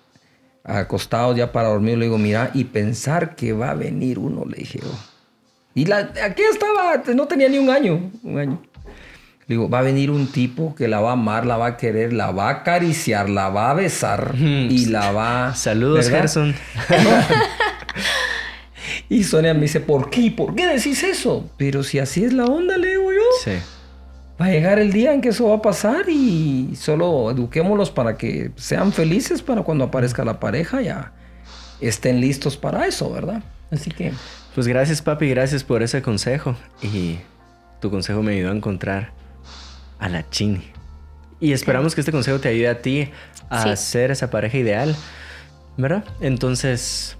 acostados 0.64 1.37
ya 1.37 1.53
para 1.53 1.68
dormir, 1.68 1.98
le 1.98 2.07
digo, 2.07 2.18
mira, 2.18 2.51
y 2.55 2.64
pensar 2.64 3.35
que 3.35 3.53
va 3.53 3.70
a 3.70 3.75
venir 3.75 4.18
uno, 4.18 4.44
le 4.46 4.59
dije, 4.59 4.81
oh, 4.85 4.98
Y 5.75 5.85
la, 5.87 6.12
aquí 6.25 6.42
estaba, 6.51 7.03
no 7.14 7.27
tenía 7.27 7.48
ni 7.48 7.59
un 7.59 7.68
año, 7.68 8.11
un 8.22 8.38
año. 8.38 8.62
Digo, 9.53 9.69
va 9.69 9.81
a 9.81 9.83
venir 9.83 10.11
un 10.11 10.29
tipo 10.29 10.75
que 10.75 10.88
la 10.88 11.03
va 11.03 11.11
a 11.11 11.12
amar, 11.12 11.45
la 11.45 11.59
va 11.59 11.67
a 11.67 11.77
querer, 11.77 12.15
la 12.15 12.31
va 12.31 12.49
a 12.49 12.53
acariciar, 12.53 13.29
la 13.29 13.51
va 13.51 13.71
a 13.71 13.75
besar 13.75 14.35
y 14.35 14.87
la 14.87 15.12
va... 15.12 15.55
Saludos, 15.55 16.09
Gerson. 16.09 16.55
y 19.11 19.25
Sonia 19.25 19.53
me 19.53 19.61
dice, 19.61 19.81
¿por 19.81 20.09
qué? 20.09 20.33
¿Por 20.35 20.55
qué 20.55 20.67
decís 20.67 21.03
eso? 21.03 21.51
Pero 21.59 21.83
si 21.83 21.99
así 21.99 22.25
es 22.25 22.33
la 22.33 22.47
onda, 22.47 22.79
le 22.79 22.93
digo 22.93 23.12
yo. 23.12 23.21
Sí. 23.45 23.59
Va 24.41 24.47
a 24.47 24.53
llegar 24.53 24.79
el 24.79 24.91
día 24.91 25.12
en 25.12 25.21
que 25.21 25.29
eso 25.29 25.51
va 25.51 25.57
a 25.57 25.61
pasar 25.61 26.09
y 26.09 26.71
solo 26.75 27.31
eduquémoslos 27.31 27.91
para 27.91 28.17
que 28.17 28.53
sean 28.57 28.91
felices 28.91 29.43
para 29.43 29.61
cuando 29.61 29.85
aparezca 29.85 30.25
la 30.25 30.41
pareja 30.41 30.81
ya 30.81 31.12
estén 31.83 32.23
listos 32.23 32.57
para 32.57 32.87
eso, 32.87 33.12
¿verdad? 33.12 33.43
Así 33.71 33.91
que... 33.91 34.15
Pues 34.55 34.67
gracias 34.67 35.03
papi, 35.03 35.29
gracias 35.29 35.62
por 35.62 35.83
ese 35.83 36.01
consejo 36.01 36.57
y 36.83 37.19
tu 37.81 37.91
consejo 37.91 38.23
me 38.23 38.33
ayudó 38.33 38.51
a 38.51 38.57
encontrar 38.57 39.22
a 40.03 40.09
la 40.09 40.29
Chini. 40.29 40.62
Y 41.41 41.53
esperamos 41.53 41.95
que 41.95 42.01
este 42.01 42.12
consejo 42.12 42.41
te 42.41 42.49
ayude 42.49 42.69
a 42.69 42.83
ti 42.83 43.11
a 43.49 43.75
ser 43.77 44.11
esa 44.11 44.31
pareja 44.31 44.59
ideal, 44.59 44.95
¿verdad? 45.77 46.05
Entonces, 46.21 47.17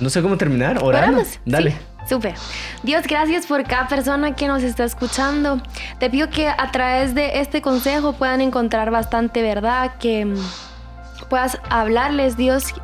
no 0.00 0.10
sé 0.10 0.22
cómo 0.22 0.36
terminar. 0.36 0.82
Orando. 0.82 1.22
Dale. 1.44 1.70
Sí. 1.70 1.76
Súper. 2.08 2.34
Dios, 2.84 3.04
gracias 3.08 3.46
por 3.46 3.64
cada 3.64 3.88
persona 3.88 4.34
que 4.36 4.46
nos 4.46 4.62
está 4.62 4.84
escuchando. 4.84 5.60
Te 5.98 6.08
pido 6.08 6.30
que 6.30 6.48
a 6.48 6.70
través 6.70 7.14
de 7.14 7.40
este 7.40 7.62
consejo 7.62 8.12
puedan 8.12 8.40
encontrar 8.40 8.90
bastante 8.92 9.42
verdad, 9.42 9.96
que 9.98 10.32
puedas 11.28 11.58
hablarles, 11.68 12.36
Dios. 12.36 12.74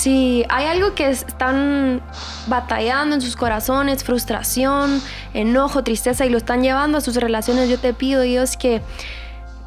Si 0.00 0.46
hay 0.48 0.64
algo 0.64 0.94
que 0.94 1.10
están 1.10 2.00
batallando 2.46 3.16
en 3.16 3.20
sus 3.20 3.36
corazones, 3.36 4.02
frustración, 4.02 5.02
enojo, 5.34 5.84
tristeza 5.84 6.24
y 6.24 6.30
lo 6.30 6.38
están 6.38 6.62
llevando 6.62 6.96
a 6.96 7.00
sus 7.02 7.16
relaciones, 7.16 7.68
yo 7.68 7.78
te 7.78 7.92
pido, 7.92 8.22
Dios, 8.22 8.56
que 8.56 8.80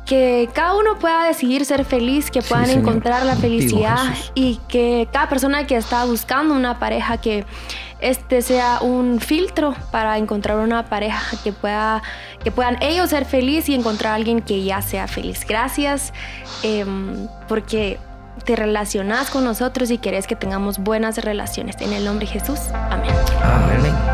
que 0.07 0.49
cada 0.53 0.73
uno 0.73 0.97
pueda 0.97 1.25
decidir 1.25 1.65
ser 1.65 1.85
feliz, 1.85 2.31
que 2.31 2.41
puedan 2.41 2.71
encontrar 2.71 3.25
la 3.25 3.35
felicidad 3.35 3.99
y 4.33 4.59
que 4.67 5.07
cada 5.13 5.29
persona 5.29 5.67
que 5.67 5.77
está 5.77 6.03
buscando 6.05 6.55
una 6.55 6.79
pareja 6.79 7.17
que 7.17 7.45
este 8.01 8.41
sea 8.41 8.79
un 8.81 9.19
filtro 9.19 9.75
para 9.91 10.17
encontrar 10.17 10.57
una 10.57 10.89
pareja 10.89 11.37
que 11.43 11.53
pueda 11.53 12.01
que 12.43 12.51
puedan 12.51 12.81
ellos 12.81 13.11
ser 13.11 13.25
felices 13.25 13.69
y 13.69 13.75
encontrar 13.75 14.13
a 14.13 14.15
alguien 14.15 14.41
que 14.41 14.63
ya 14.63 14.81
sea 14.81 15.07
feliz. 15.07 15.45
Gracias 15.47 16.11
em, 16.63 17.27
porque 17.47 17.99
te 18.45 18.55
relacionas 18.55 19.29
con 19.29 19.43
nosotros 19.43 19.91
y 19.91 19.97
querés 19.97 20.27
que 20.27 20.35
tengamos 20.35 20.79
buenas 20.79 21.17
relaciones. 21.17 21.75
En 21.79 21.93
el 21.93 22.05
nombre 22.05 22.25
de 22.25 22.33
Jesús. 22.33 22.59
Amén. 22.73 23.11
Amén. 23.41 24.12